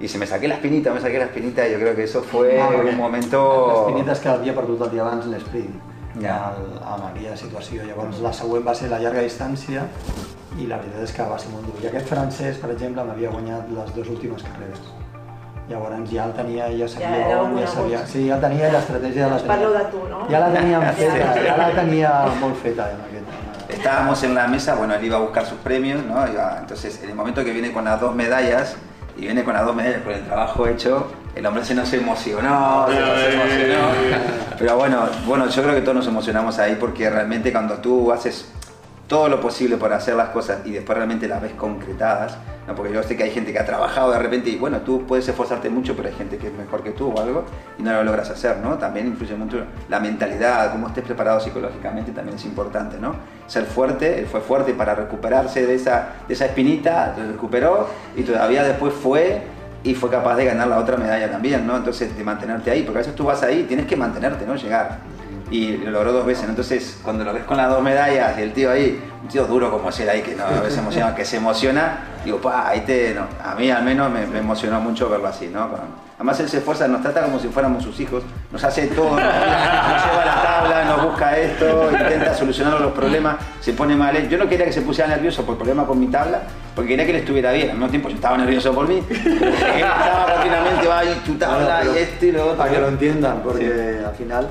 [0.00, 2.22] y se me saqué la espinita, me saqué la espinita, y yo creo que eso
[2.22, 3.84] fue Ah, un momento...
[3.86, 5.74] Les pinites que havia perdut el dia abans l'esprint,
[6.22, 6.54] Ja.
[6.82, 7.82] amb aquella situació.
[7.84, 9.82] Llavors la següent va ser la llarga distància
[10.56, 11.74] i la veritat és que va ser molt dur.
[11.84, 14.80] I aquest francès, per exemple, m'havia guanyat les dues últimes carreres.
[15.68, 18.06] Llavors ja el tenia, ja sabia Ja on, ja sabia...
[18.06, 19.48] Sí, ja tenia l'estratègia la tenia.
[19.52, 20.26] Parlo de tu, no?
[20.30, 23.24] Ja la teníem feta, ja la tenia molt feta en aquest
[23.68, 26.24] Estábamos en la mesa, bueno, él iba a buscar sus premios, ¿no?
[26.28, 28.76] Iba- entonces, en el momento que viene con las dos medallas,
[29.16, 32.86] y viene con las dos medallas, con el trabajo hecho, el hombre se nos emocionó,
[32.88, 33.88] se nos emocionó.
[34.56, 38.46] Pero bueno, bueno, yo creo que todos nos emocionamos ahí porque realmente cuando tú haces
[39.06, 42.74] todo lo posible por hacer las cosas y después realmente las ves concretadas, ¿no?
[42.74, 45.28] porque yo sé que hay gente que ha trabajado de repente y bueno, tú puedes
[45.28, 47.44] esforzarte mucho, pero hay gente que es mejor que tú o algo
[47.78, 48.76] y no lo logras hacer, ¿no?
[48.78, 53.14] También influye mucho la mentalidad, cómo estés preparado psicológicamente también es importante, ¿no?
[53.46, 58.22] Ser fuerte, él fue fuerte para recuperarse de esa, de esa espinita, lo recuperó y
[58.22, 59.42] todavía después fue
[59.84, 61.76] y fue capaz de ganar la otra medalla también, ¿no?
[61.76, 64.56] Entonces, de mantenerte ahí, porque a veces tú vas ahí tienes que mantenerte, ¿no?
[64.56, 64.98] Llegar.
[65.50, 66.50] Y lo logró dos veces, ¿no?
[66.50, 69.70] Entonces, cuando lo ves con las dos medallas y el tío ahí, un tío duro
[69.70, 72.80] como es él ahí, que no, a veces emociona, que se emociona, digo, pa, ahí
[72.80, 75.68] te, no, a mí al menos me, me emocionó mucho verlo así, ¿no?
[76.16, 79.18] Además él se esfuerza, nos trata como si fuéramos sus hijos, nos hace todo, nos,
[79.20, 84.16] nos lleva a la tabla, nos busca esto, intenta solucionar los problemas, se pone mal.
[84.16, 84.26] él.
[84.28, 86.40] Yo no quería que se pusiera nervioso por el problema con mi tabla,
[86.74, 87.68] porque quería que le estuviera bien.
[87.68, 91.34] Al mismo tiempo yo estaba nervioso por mí, pero él estaba continuamente, va, y tu
[91.34, 92.56] tabla, y esto y lo otro.
[92.56, 94.48] Para que lo entiendan, porque al final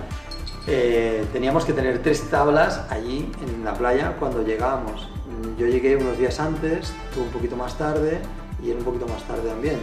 [0.67, 5.07] eh, teníamos que tener tres tablas allí en la playa cuando llegábamos.
[5.27, 8.19] Mm, Yo llegué unos días antes, tú un poquito más tarde
[8.63, 9.77] y él un poquito más tarde también.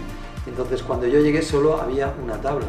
[0.47, 2.67] Entonces cuando yo llegué solo había una tabla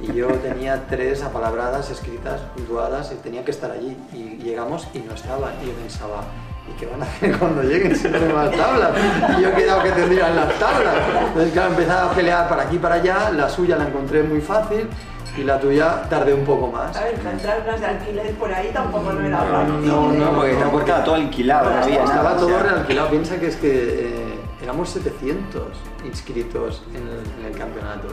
[0.00, 3.96] y yo tenía tres apalabradas escritas, puntuadas y tenía que estar allí.
[4.12, 5.52] Y llegamos y no estaban.
[5.62, 6.22] Y yo pensaba,
[6.70, 8.90] ¿y qué van a hacer cuando lleguen si no hay más tablas?
[9.36, 10.94] Y yo he quedado que tendrían las tablas.
[11.26, 13.30] Entonces, claro, empezaba a pelear para aquí y para allá.
[13.30, 14.88] La suya la encontré muy fácil
[15.36, 16.94] y la tuya tardé un poco más.
[16.96, 19.88] A ver, encontrar unas de alquiler por ahí tampoco no era fácil.
[19.88, 22.36] No, no, porque tampoco estaba todo alquilado, no había Estaba nada.
[22.36, 23.08] o todo sea, realquilado.
[23.08, 25.62] Piensa que es que eh, éramos 700
[26.04, 28.08] inscritos en el, en el campeonato.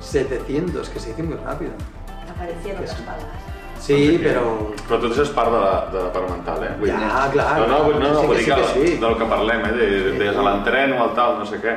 [0.00, 1.72] 700, que se hizo muy rápido.
[2.34, 3.26] Aparecieron las tablas.
[3.80, 6.74] Sí, pero Però tot això és part de la, de la part mental, eh?
[6.76, 8.66] Vull Ja, dir- clar, No, no, vull, no, no, sí que vull dir que, que
[8.90, 8.96] sí.
[9.00, 9.72] del que parlem, eh?
[9.72, 9.86] De,
[10.18, 11.72] de, de l'entreno, el tal, no sé què.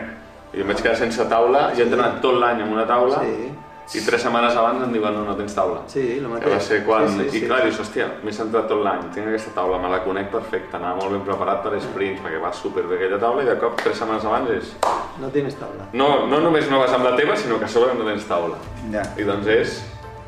[0.53, 3.52] I em vaig quedar sense taula, i he entrenat tot l'any amb una taula, Sí.
[3.93, 5.81] I tres setmanes abans em diuen no, no tens taula.
[5.91, 6.53] Sí, el Que mateix.
[6.53, 7.07] va ser quan...
[7.09, 7.45] Sí, sí, I sí.
[7.47, 11.01] clar, dius, hòstia, m'he centrat tot l'any, tinc aquesta taula, me la conec perfecte, anava
[11.03, 14.25] molt ben preparat per sprints, perquè va superbé aquella taula, i de cop, tres setmanes
[14.25, 14.73] abans és...
[15.21, 15.89] no tienes tabla.
[15.93, 18.57] No, no només no vas amb la teva, sinó que a sobre no tens taula.
[18.91, 19.03] Ja.
[19.19, 19.81] I doncs és...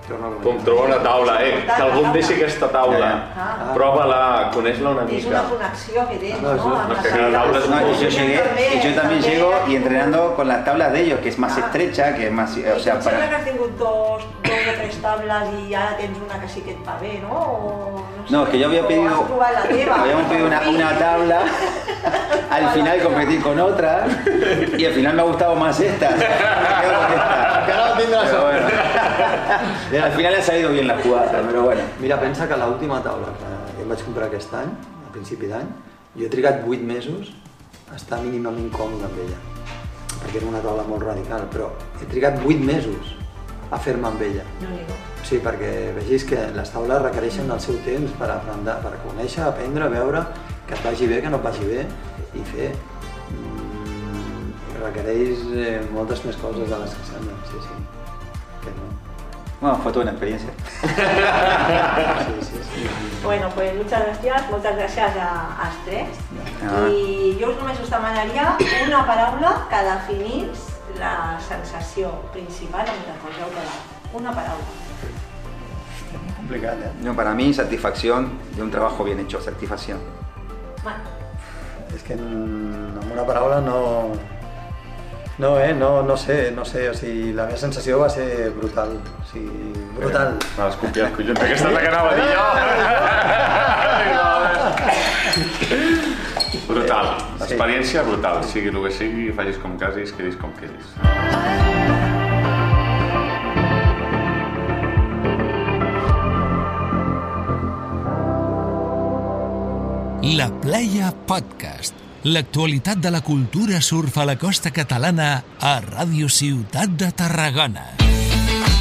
[0.07, 0.65] Torna a Com comentar.
[0.65, 1.65] troba una taula, eh?
[1.65, 3.07] Que algú em deixi aquesta taula.
[3.35, 3.71] Ah.
[3.73, 5.29] Prova-la, coneix-la una És mica.
[5.29, 6.69] una connexió que tens, No, no?
[6.69, 7.69] no, les que cada taula tables.
[7.69, 8.43] No, y yo llegué,
[8.75, 9.29] y yo también també.
[9.31, 11.61] llego y entrenando con las tablas de ellos, que es más Ah.
[11.61, 13.37] estrecha, que es más, o sea, tu sempre que para...
[13.37, 16.87] has tingut dos, dos o tres tables i ara tens una que sí que et
[16.87, 17.33] va bé, no?
[17.33, 19.95] O, no, sé, No, es que yo había pedido, la teva.
[20.01, 21.39] habíamos pedido una, una tabla,
[22.51, 24.05] al final competí con otra
[24.77, 26.09] y al final me ha gustado más esta.
[26.15, 27.64] Me quedo con esta.
[27.97, 28.67] Pero bueno,
[30.05, 31.81] al final ha salido bien la jugada, pero bueno.
[31.99, 34.71] Mira, pensa que l'última taula que em vaig comprar aquest any,
[35.07, 35.67] a principi d'any,
[36.15, 37.33] jo he trigat 8 mesos
[37.91, 39.39] a estar mínimament còmode amb ella.
[40.21, 43.15] Perquè era una taula molt radical, però he trigat 8 mesos
[43.71, 44.45] a fer-me amb ella.
[45.25, 49.89] Sí, perquè vegis que les taules requereixen el seu temps per aprendre, per conèixer, aprendre,
[49.89, 50.25] veure
[50.67, 51.85] que et vagi bé, que no et vagi bé
[52.35, 52.71] i fer.
[54.85, 57.77] Requereix eh, moltes més coses de les que semblen, sí, sí.
[58.63, 58.89] Que no.
[59.61, 60.51] Bueno, fue toda una experiencia.
[62.25, 62.87] Sí, sí, sí.
[63.23, 65.29] Bueno, pues muchas gracias, moltes gràcies a,
[65.65, 66.17] als tres.
[66.61, 66.85] Ah.
[66.89, 70.67] I jo només us demanaria una paraula que definís
[70.99, 74.13] la sensació principal amb us heu quedat?
[74.13, 74.69] Una paraula.
[76.37, 76.93] Complicat, eh?
[77.01, 79.99] No, para mí satisfacción de un trabajo bien hecho, satisfacción.
[80.83, 81.15] Bueno,
[81.95, 84.11] És que en, una paraula no...
[85.37, 85.73] No, eh?
[85.73, 86.89] No, no sé, no sé.
[86.89, 88.95] O sigui, la meva sensació va ser brutal.
[88.95, 90.37] O sigui, brutal.
[90.55, 91.41] Me l'has copiat, collons.
[91.43, 92.45] Aquesta és la que anava a dir jo.
[96.71, 97.07] brutal.
[97.41, 98.39] Experiència brutal.
[98.47, 100.87] Sigui el que sigui, facis com casis, quedis com quedis.
[110.25, 112.04] La Playa Podcast.
[112.25, 117.83] L'actualitat de la cultura surf a la costa catalana a Ràdio Ciutat de Tarragona.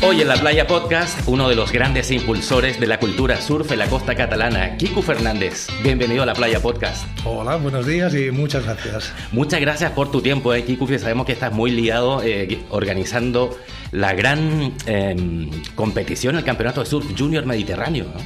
[0.00, 3.80] Hoy en la Playa Podcast, uno de los grandes impulsores de la cultura surf en
[3.80, 5.66] la costa catalana, Kiko Fernández.
[5.82, 7.04] Bienvenido a la Playa Podcast.
[7.26, 9.12] Hola, buenos días y muchas gracias.
[9.30, 13.58] Muchas gracias por tu tiempo, eh, Kiko, que sabemos que estás muy liado eh, organizando
[13.92, 18.06] la gran eh, competición, el Campeonato de Surf Junior Mediterráneo.
[18.06, 18.22] ¿no?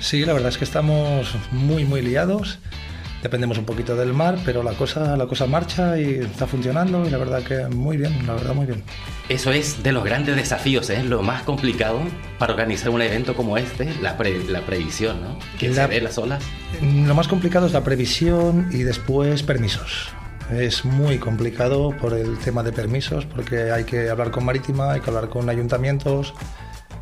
[0.00, 2.58] Sí, la verdad es que estamos muy, muy liados.
[3.24, 7.10] Dependemos un poquito del mar, pero la cosa, la cosa marcha y está funcionando y
[7.10, 8.82] la verdad que muy bien, la verdad muy bien.
[9.30, 11.02] Eso es de los grandes desafíos, ¿eh?
[11.02, 12.00] lo más complicado
[12.38, 15.38] para organizar un evento como este, la, pre- la previsión, ¿no?
[15.58, 16.44] Que La- se ve las olas.
[16.82, 20.10] Lo más complicado es la previsión y después permisos.
[20.52, 25.00] Es muy complicado por el tema de permisos, porque hay que hablar con Marítima, hay
[25.00, 26.34] que hablar con ayuntamientos,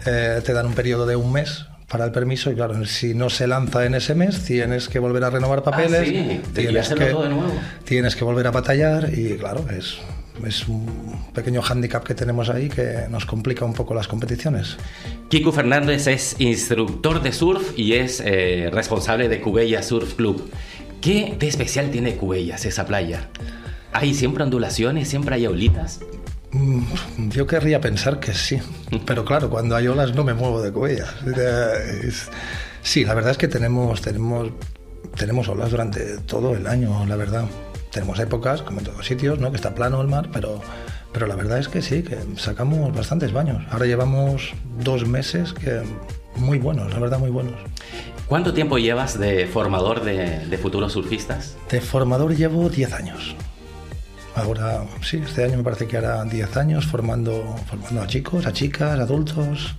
[0.06, 3.28] eh, te dan un periodo de un mes para el permiso y claro, si no
[3.28, 6.86] se lanza en ese mes tienes que volver a renovar papeles, Ah, sí, te tienes,
[6.86, 7.52] hacerlo que, todo de nuevo.
[7.84, 9.98] tienes que volver a batallar y claro, es,
[10.46, 10.86] es un
[11.34, 14.78] pequeño hándicap que tenemos ahí que nos complica un poco las competiciones.
[15.28, 20.50] Kiko Fernández es instructor de surf y es eh, responsable de Cubella Surf Club.
[21.02, 23.28] ¿Qué de especial tiene Cubellas, esa playa?
[23.92, 26.00] ¿Hay siempre ondulaciones, siempre hay olitas?
[26.52, 26.82] Mm,
[27.30, 28.58] Yo querría pensar que sí,
[29.06, 31.08] pero claro, cuando hay olas no me muevo de cuellas.
[32.82, 34.48] Sí, la verdad es que tenemos, tenemos,
[35.16, 37.44] tenemos olas durante todo el año, la verdad.
[37.90, 39.50] Tenemos épocas, como en todos sitios, ¿no?
[39.50, 40.60] que está plano el mar, pero,
[41.12, 43.62] pero la verdad es que sí, que sacamos bastantes baños.
[43.70, 45.82] Ahora llevamos dos meses que
[46.36, 47.54] muy buenos, la verdad muy buenos.
[48.26, 51.56] ¿Cuánto tiempo llevas de formador de, de futuros surfistas?
[51.70, 53.36] De formador llevo 10 años.
[54.34, 58.52] Ahora, sí, este año me parece que hará 10 años formando, formando a chicos, a
[58.52, 59.76] chicas, adultos.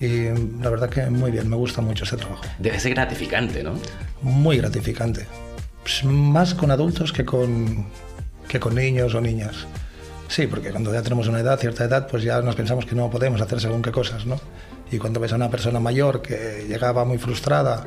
[0.00, 0.28] Y
[0.62, 2.42] la verdad que muy bien, me gusta mucho ese trabajo.
[2.58, 3.74] Debe ser gratificante, ¿no?
[4.22, 5.26] Muy gratificante.
[5.82, 7.86] Pues más con adultos que con,
[8.46, 9.66] que con niños o niñas.
[10.28, 13.10] Sí, porque cuando ya tenemos una edad, cierta edad, pues ya nos pensamos que no
[13.10, 14.38] podemos hacer según qué cosas, ¿no?
[14.92, 17.86] Y cuando ves a una persona mayor que llegaba muy frustrada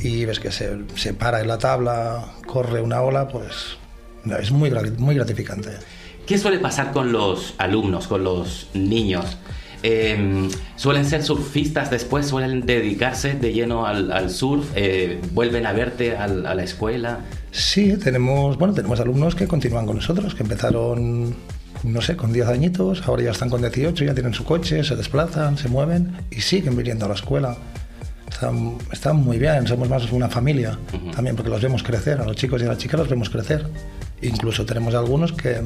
[0.00, 3.76] y ves que se, se para en la tabla, corre una ola, pues
[4.40, 5.70] es muy, muy gratificante.
[6.26, 9.36] ¿Qué suele pasar con los alumnos, con los niños?
[9.82, 12.26] Eh, ¿Suelen ser surfistas después?
[12.26, 14.66] ¿Suelen dedicarse de lleno al, al surf?
[14.74, 17.20] Eh, ¿Vuelven a verte al- a la escuela?
[17.52, 21.34] Sí, tenemos, bueno, tenemos alumnos que continúan con nosotros, que empezaron,
[21.84, 24.96] no sé, con 10 añitos, ahora ya están con 18, ya tienen su coche, se
[24.96, 27.56] desplazan, se mueven y siguen viniendo a la escuela.
[28.28, 30.76] Están, están muy bien, somos más una familia
[31.14, 33.66] también, porque los vemos crecer, a los chicos y a las chicas los vemos crecer.
[34.22, 35.60] Incluso tenemos algunos que,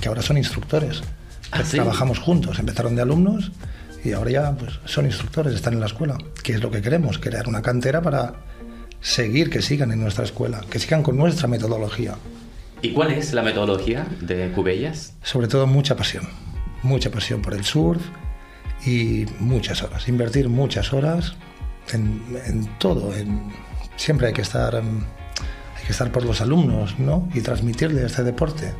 [0.00, 1.06] que ahora son instructores, que
[1.52, 1.76] Ah, ¿sí?
[1.76, 3.52] trabajamos juntos, empezaron de alumnos
[4.04, 7.18] y ahora ya pues, son instructores, están en la escuela, que es lo que queremos,
[7.18, 8.34] crear una cantera para
[9.00, 12.14] seguir, que sigan en nuestra escuela, que sigan con nuestra metodología.
[12.82, 15.14] ¿Y cuál es la metodología de Cubellas?
[15.22, 16.28] Sobre todo mucha pasión,
[16.82, 18.02] mucha pasión por el surf
[18.84, 21.34] y muchas horas, invertir muchas horas
[21.92, 23.14] en, en todo.
[23.16, 23.52] en-
[23.96, 25.00] siempre hay que estar, em,
[25.84, 27.28] hay que estar por los alumnos, ¿no?
[27.34, 28.72] Y transmitirles este deporte,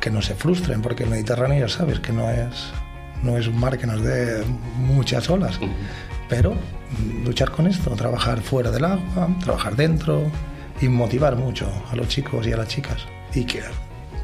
[0.00, 2.70] que no se frustren, porque el Mediterráneo ya sabes que no es,
[3.22, 4.42] no es un mar que nos dé
[4.78, 5.60] muchas olas,
[6.30, 6.54] pero
[7.24, 10.22] luchar con esto, trabajar fuera del agua, trabajar dentro
[10.80, 13.60] y motivar mucho a los chicos y a las chicas y que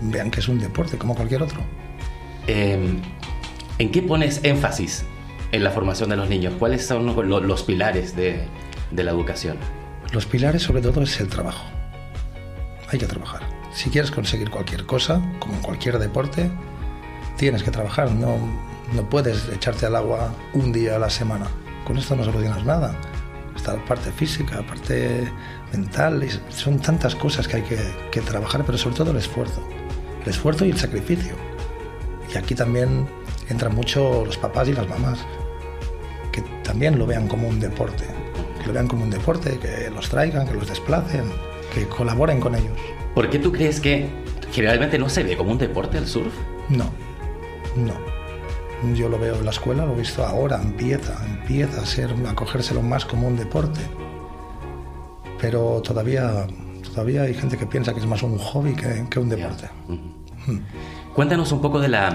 [0.00, 1.60] vean que es un deporte como cualquier otro.
[2.46, 2.78] Eh,
[3.78, 5.04] ¿En qué pones énfasis
[5.52, 6.54] en la formación de los niños?
[6.58, 8.40] ¿Cuáles son lo- los pilares de,
[8.90, 9.58] de la educación?
[10.12, 11.66] Los pilares sobre todo es el trabajo.
[12.96, 13.42] Hay que trabajar.
[13.74, 16.50] Si quieres conseguir cualquier cosa, como en cualquier deporte,
[17.36, 18.10] tienes que trabajar.
[18.10, 18.38] No,
[18.94, 21.46] no puedes echarte al agua un día a la semana.
[21.84, 22.98] Con esto no solucionas nada.
[23.54, 25.30] Está la parte física, la parte
[25.74, 26.26] mental.
[26.48, 27.78] son tantas cosas que hay que,
[28.10, 29.60] que trabajar, pero sobre todo el esfuerzo.
[30.22, 31.34] El esfuerzo y el sacrificio.
[32.32, 33.06] Y aquí también
[33.50, 35.18] entran mucho los papás y las mamás
[36.32, 38.06] que también lo vean como un deporte,
[38.58, 41.30] que lo vean como un deporte, que los traigan, que los desplacen,
[41.80, 42.72] que colaboren con ellos.
[43.14, 44.08] ¿Por qué tú crees que
[44.52, 46.32] generalmente no se ve como un deporte el surf?
[46.68, 46.90] No,
[47.76, 48.16] No.
[48.94, 52.34] Yo lo veo en la escuela, lo he visto ahora, empieza, empieza a ser, a
[52.34, 53.80] cogérselo más como un deporte.
[55.40, 56.46] Pero todavía,
[56.82, 59.70] todavía hay gente que piensa que es más un hobby que, que un deporte.
[59.88, 60.58] Mm.
[61.14, 62.14] Cuéntanos un poco de la,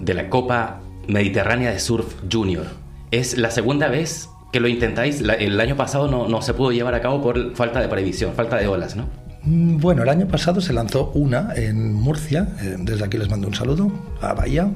[0.00, 2.66] de la Copa Mediterránea de Surf Junior.
[3.10, 5.20] Es la segunda vez que lo intentáis.
[5.20, 8.56] El año pasado no, no se pudo llevar a cabo por falta de previsión, falta
[8.56, 9.08] de olas, ¿no?
[9.42, 13.48] Mm, Bueno, el año pasado se lanzó una en Murcia, eh, desde aquí les mando
[13.48, 13.90] un saludo,
[14.20, 14.70] a Bahía,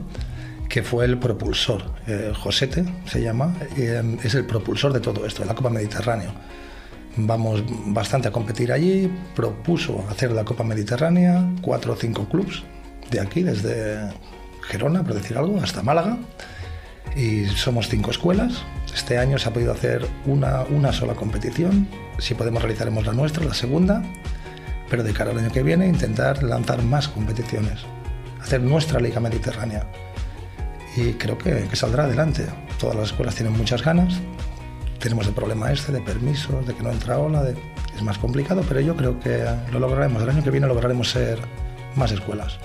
[0.69, 1.93] que fue el propulsor.
[2.09, 6.33] Eh, Josete se llama, eh, es el propulsor de todo esto, de la Copa Mediterráneo.
[7.17, 12.65] Vamos bastante a competir allí, propuso hacer la Copa Mediterránea, cuatro o cinco clubs
[13.13, 14.11] de aquí, desde
[14.63, 16.19] Gerona, por decir algo, hasta Málaga,
[17.17, 18.65] y somos cinco escuelas.
[18.95, 23.45] Este año se ha podido hacer una, una sola competición, si podemos realizaremos la nuestra,
[23.45, 24.03] la segunda,
[24.91, 27.81] pero de cara al año que viene intentar lanzar más competiciones,
[28.41, 29.87] hacer nuestra liga mediterránea.
[30.97, 32.47] Y creo que, saldrá adelante.
[32.81, 34.19] Todas las escuelas tienen muchas ganas.
[34.99, 37.45] Tenemos el problema este de permisos, de que no entra ola,
[37.95, 40.23] es más complicado, pero yo creo que lo lograremos.
[40.23, 41.39] El año que viene lograremos ser
[41.95, 42.59] más escuelas.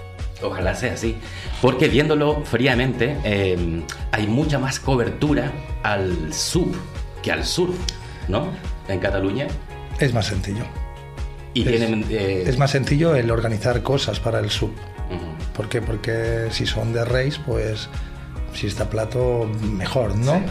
[0.44, 1.16] Ojalá sea así.
[1.62, 5.52] Porque viéndolo fríamente, eh, hay mucha más cobertura
[5.84, 6.76] al sub
[7.22, 7.76] que al surf,
[8.28, 8.48] ¿no?
[8.88, 9.48] En Cataluña.
[10.00, 10.66] Es más sencillo.
[11.54, 12.06] Y es, tienen...
[12.10, 14.72] eh, es más sencillo el organizar cosas para el sub.
[15.10, 15.54] ujú.
[15.56, 15.82] ¿Por qué?
[15.82, 17.90] Porque si son de race, pues
[18.54, 20.42] si está plato, mejor, ¿no?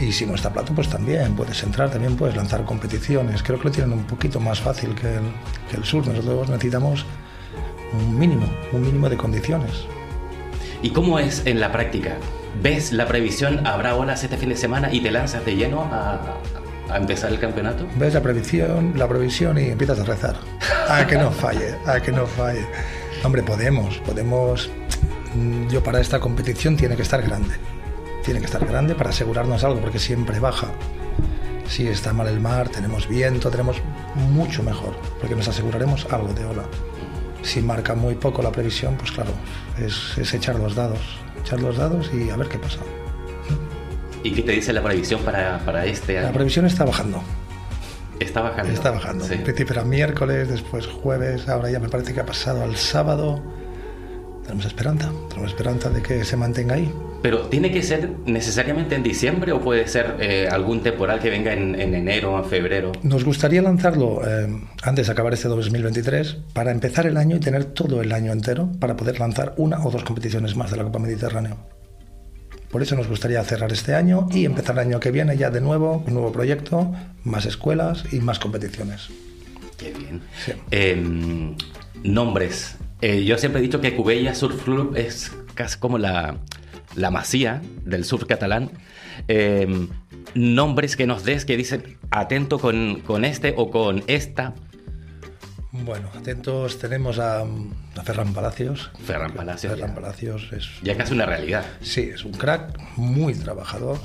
[0.00, 3.42] Y si no está plato, pues también puedes entrar, también puedes lanzar competiciones.
[3.42, 5.22] Creo que lo tienen un poquito más fácil que el,
[5.70, 6.06] que el sur.
[6.06, 7.04] Nosotros necesitamos
[7.92, 9.86] un mínimo, un mínimo de condiciones.
[10.82, 12.16] ¿Y cómo es en la práctica?
[12.62, 16.18] ¿Ves la previsión, habrá olas este fin de semana y te lanzas de lleno a,
[16.90, 17.86] a empezar el campeonato?
[17.96, 20.36] Ves la previsión, la previsión y empiezas a rezar.
[20.88, 22.66] A que no falle, a que no falle.
[23.22, 24.70] Hombre, podemos, podemos.
[25.34, 27.54] Mm, Yo para esta competición tiene que estar grande.
[28.24, 30.68] Tiene que estar grande para asegurarnos algo, porque siempre baja.
[31.68, 33.76] Si está mal el mar, tenemos viento, tenemos
[34.32, 36.64] mucho mejor, porque nos aseguraremos algo de ola.
[37.42, 39.30] Si marca muy poco la previsión, pues claro,
[39.78, 41.00] es, es echar los dados.
[41.40, 42.80] Echar los dados y a ver qué pasa.
[44.22, 46.26] ¿Y qué te dice la previsión para, para este año?
[46.28, 47.22] La previsión está bajando.
[48.18, 48.72] Está bajando.
[48.72, 49.24] Está bajando.
[49.24, 49.34] Sí.
[49.34, 53.42] En principio era miércoles, después jueves, ahora ya me parece que ha pasado al sábado.
[54.50, 56.92] Tenemos esperanza, tenemos esperanza de que se mantenga ahí.
[57.22, 61.52] Pero ¿tiene que ser necesariamente en diciembre o puede ser eh, algún temporal que venga
[61.52, 62.90] en, en enero o en febrero?
[63.04, 64.48] Nos gustaría lanzarlo eh,
[64.82, 68.72] antes de acabar este 2023 para empezar el año y tener todo el año entero
[68.80, 71.56] para poder lanzar una o dos competiciones más de la Copa Mediterráneo.
[72.72, 75.60] Por eso nos gustaría cerrar este año y empezar el año que viene ya de
[75.60, 76.92] nuevo, un nuevo proyecto,
[77.22, 79.10] más escuelas y más competiciones.
[79.78, 80.20] Qué bien.
[80.44, 80.54] Sí.
[80.72, 81.54] Eh,
[82.02, 82.76] nombres.
[83.02, 86.38] Eh, yo siempre he dicho que Cubella Surf Club es casi como la,
[86.94, 88.70] la masía del surf catalán.
[89.28, 89.88] Eh,
[90.34, 94.54] nombres que nos des que dicen atento con, con este o con esta.
[95.72, 98.90] Bueno, atentos tenemos a, a Ferran Palacios.
[99.04, 99.72] Ferran Palacios.
[99.72, 99.94] Ferran ya.
[99.94, 101.64] Palacios es Ya casi una realidad.
[101.80, 103.98] Sí, es un crack, muy trabajador,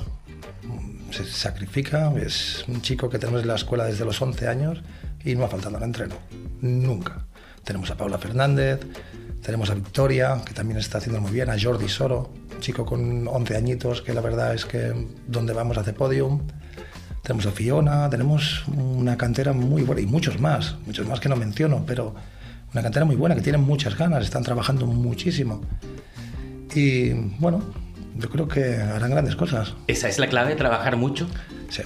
[1.10, 4.82] se sacrifica, es un chico que tenemos en la escuela desde los 11 años
[5.24, 6.14] y no ha faltado al entreno,
[6.60, 7.25] nunca.
[7.66, 8.78] Tenemos a Paula Fernández,
[9.42, 13.26] tenemos a Victoria, que también está haciendo muy bien, a Jordi Soro, un chico con
[13.26, 14.94] 11 añitos que la verdad es que
[15.26, 16.46] donde vamos hace podium.
[17.24, 21.34] Tenemos a Fiona, tenemos una cantera muy buena y muchos más, muchos más que no
[21.34, 22.14] menciono, pero
[22.72, 25.60] una cantera muy buena que tienen muchas ganas, están trabajando muchísimo.
[26.72, 27.64] Y bueno,
[28.16, 29.74] yo creo que harán grandes cosas.
[29.88, 31.26] Esa es la clave, trabajar mucho.
[31.68, 31.82] Sí.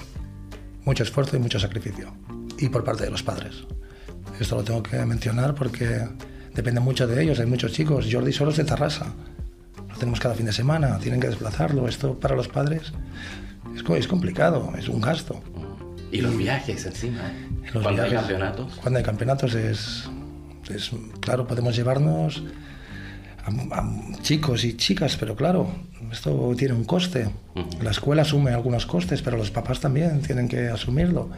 [0.85, 2.13] Mucho esfuerzo y mucho sacrificio.
[2.59, 3.65] Y por parte de los padres.
[4.41, 6.09] Esto lo tengo que mencionar porque
[6.55, 7.39] depende mucho de ellos.
[7.41, 8.07] Hay muchos chicos.
[8.11, 9.07] Jordi solo es de Tarrasa.
[9.89, 10.99] Lo tenemos cada fin de semana.
[10.99, 11.87] Tienen que desplazarlo.
[11.87, 12.93] Esto para los padres
[13.77, 14.73] es, co- es complicado.
[14.79, 15.41] Es un gasto.
[16.11, 17.21] Y los viajes encima.
[17.21, 17.71] ¿eh?
[17.75, 18.75] Los Cuando hay campeonatos.
[18.77, 20.09] Cuando hay campeonatos es,
[20.75, 22.43] es- claro, podemos llevarnos
[23.45, 25.71] a, a chicos y chicas, pero claro,
[26.11, 27.31] esto tiene un coste.
[27.83, 31.31] La escuela asume algunos costes, pero los papás también tienen que asumirlo.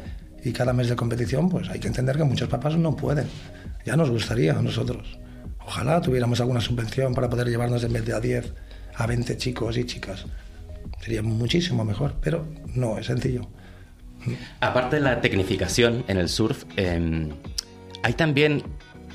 [0.45, 3.27] Y cada mes de competición, pues hay que entender que muchos papás no pueden.
[3.85, 5.19] Ya nos gustaría a nosotros.
[5.65, 8.53] Ojalá tuviéramos alguna subvención para poder llevarnos en vez de a 10
[8.95, 10.25] a 20 chicos y chicas.
[11.01, 13.49] Sería muchísimo mejor, pero no es sencillo.
[14.61, 17.29] Aparte de la tecnificación en el surf, eh,
[18.03, 18.63] hay también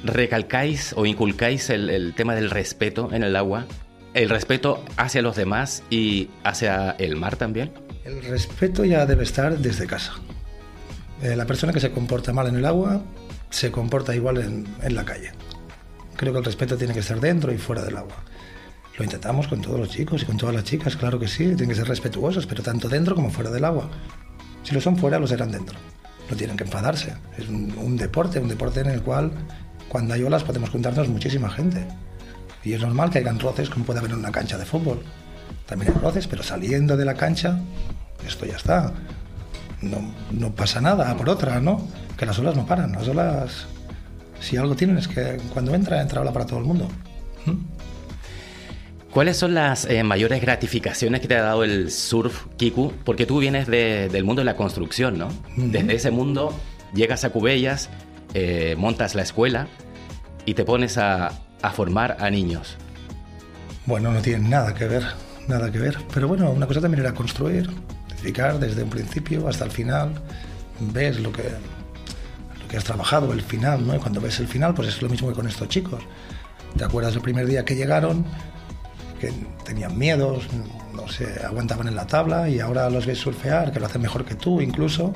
[0.04, 3.66] recalcáis o inculcáis el, el tema del respeto en el agua,
[4.14, 7.72] el respeto hacia los demás y hacia el mar también.
[8.04, 10.14] El respeto ya debe estar desde casa.
[11.22, 13.02] Eh, la persona que se comporta mal en el agua
[13.50, 15.32] se comporta igual en, la calle.
[16.16, 18.16] Creo que el respeto tiene que estar dentro y fuera del agua.
[18.98, 21.70] Lo intentamos con todos los chicos y con todas las chicas, claro que sí, tienen
[21.70, 23.90] que ser respetuosos, pero tanto dentro como fuera del agua.
[24.64, 25.78] Si lo son fuera, lo serán dentro.
[26.30, 27.14] No tienen que enfadarse.
[27.38, 29.32] Es un, un deporte, un deporte en el cual
[29.88, 31.88] cuando hay olas podemos juntarnos muchísima gente.
[32.64, 35.02] Y es normal que hayan roces como puede haber en una cancha de fútbol.
[35.66, 37.60] También hay roces, pero saliendo de la cancha,
[38.26, 38.94] esto ya está.
[39.82, 39.98] No,
[40.32, 41.88] no pasa nada por otra, ¿no?
[42.18, 42.94] Que las olas no paran.
[42.94, 43.68] Las olas,
[44.40, 46.88] si algo tienen es que cuando entra, entra ola para todo el mundo.
[47.46, 47.52] ¿Mm?
[49.12, 52.94] ¿Cuáles son las eh, mayores gratificaciones que te ha dado el surf, Kiku?
[53.04, 55.30] Porque tú vienes de- del mundo de la construcción, ¿no?
[55.56, 56.54] Desde ese mundo
[56.94, 57.90] llegas a Cubellas,
[58.34, 59.68] eh, montas la escuela
[60.46, 62.76] y te pones a, a formar a niños.
[63.86, 65.04] Bueno, no tienen nada que ver,
[65.48, 65.98] nada que ver.
[66.14, 67.70] Pero bueno, una cosa también era construir,
[68.24, 70.12] desde un principio hasta el final.
[70.80, 73.96] Ves lo que, lo que has trabajado, el final, ¿no?
[73.96, 76.04] Y cuando ves el final, pues es lo mismo que con estos chicos.
[76.78, 78.26] ¿Te acuerdas el primer día que llegaron?
[79.20, 79.34] Que
[79.66, 80.44] tenían miedos,
[80.94, 84.26] no sé, aguantaban en la tabla y ahora los ves surfear, que lo hacen mejor
[84.26, 85.14] que tú incluso.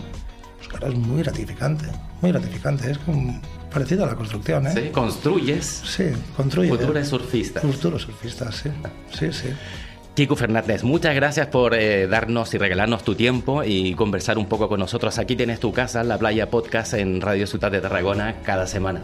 [0.57, 1.85] Pues claro, es muy gratificante,
[2.21, 2.89] muy gratificante.
[2.89, 3.39] Es como
[3.71, 4.71] parecido a la construcción, ¿eh?
[4.73, 4.89] ¿Sí?
[4.91, 6.69] Construyes Sí, construye.
[6.69, 7.61] futuros surfistas.
[7.63, 8.69] Futuros surfistas, sí.
[9.17, 9.49] Sí, sí.
[10.15, 14.67] Kiko Fernández, muchas gracias por eh, darnos y regalarnos tu tiempo y conversar un poco
[14.67, 15.17] con nosotros.
[15.17, 19.01] Aquí tienes tu casa, la Playa Podcast en Radio Ciudad de Tarragona cada semana.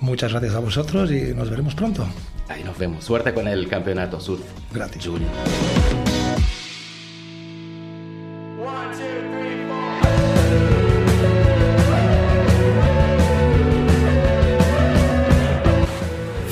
[0.00, 2.06] Muchas gracias a vosotros y nos veremos pronto.
[2.48, 3.04] Ahí nos vemos.
[3.04, 4.42] Suerte con el campeonato surf.
[4.72, 5.04] Gratis.
[5.04, 5.30] Junior.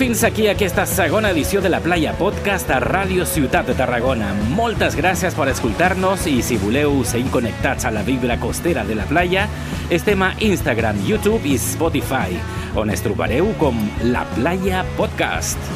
[0.02, 4.32] Fins aquí aquesta segona edició de la Playa Podcast a Ràdio Ciutat de Tarragona.
[4.50, 9.06] Moltes gràcies per escoltar-nos i si voleu seguir connectats a la vibra costera de la
[9.06, 9.44] playa,
[9.94, 12.34] estem a Instagram, YouTube i Spotify,
[12.74, 13.78] on es trobareu com
[14.10, 15.70] La Playa Podcast.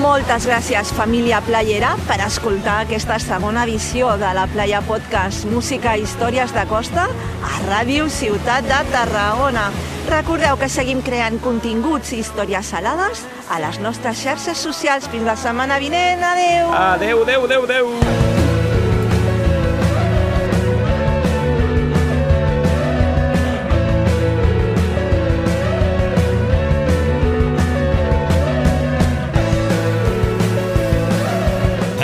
[0.00, 6.08] Moltes gràcies, família playera, per escoltar aquesta segona edició de la Playa Podcast Música i
[6.08, 9.68] Històries de Costa a Ràdio Ciutat de Tarragona.
[10.04, 15.08] Recordeu que seguim creant continguts i històries salades a les nostres xarxes socials.
[15.08, 16.22] Fins la setmana vinent.
[16.22, 16.74] Adeu!
[16.76, 18.34] Adeu, adeu, adeu, adeu!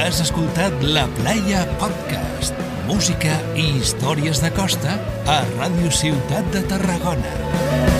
[0.00, 2.09] Has escoltat La Playa Podcast.
[2.90, 4.96] Música i històries de costa
[5.30, 7.99] a Ràdio Ciutat de Tarragona.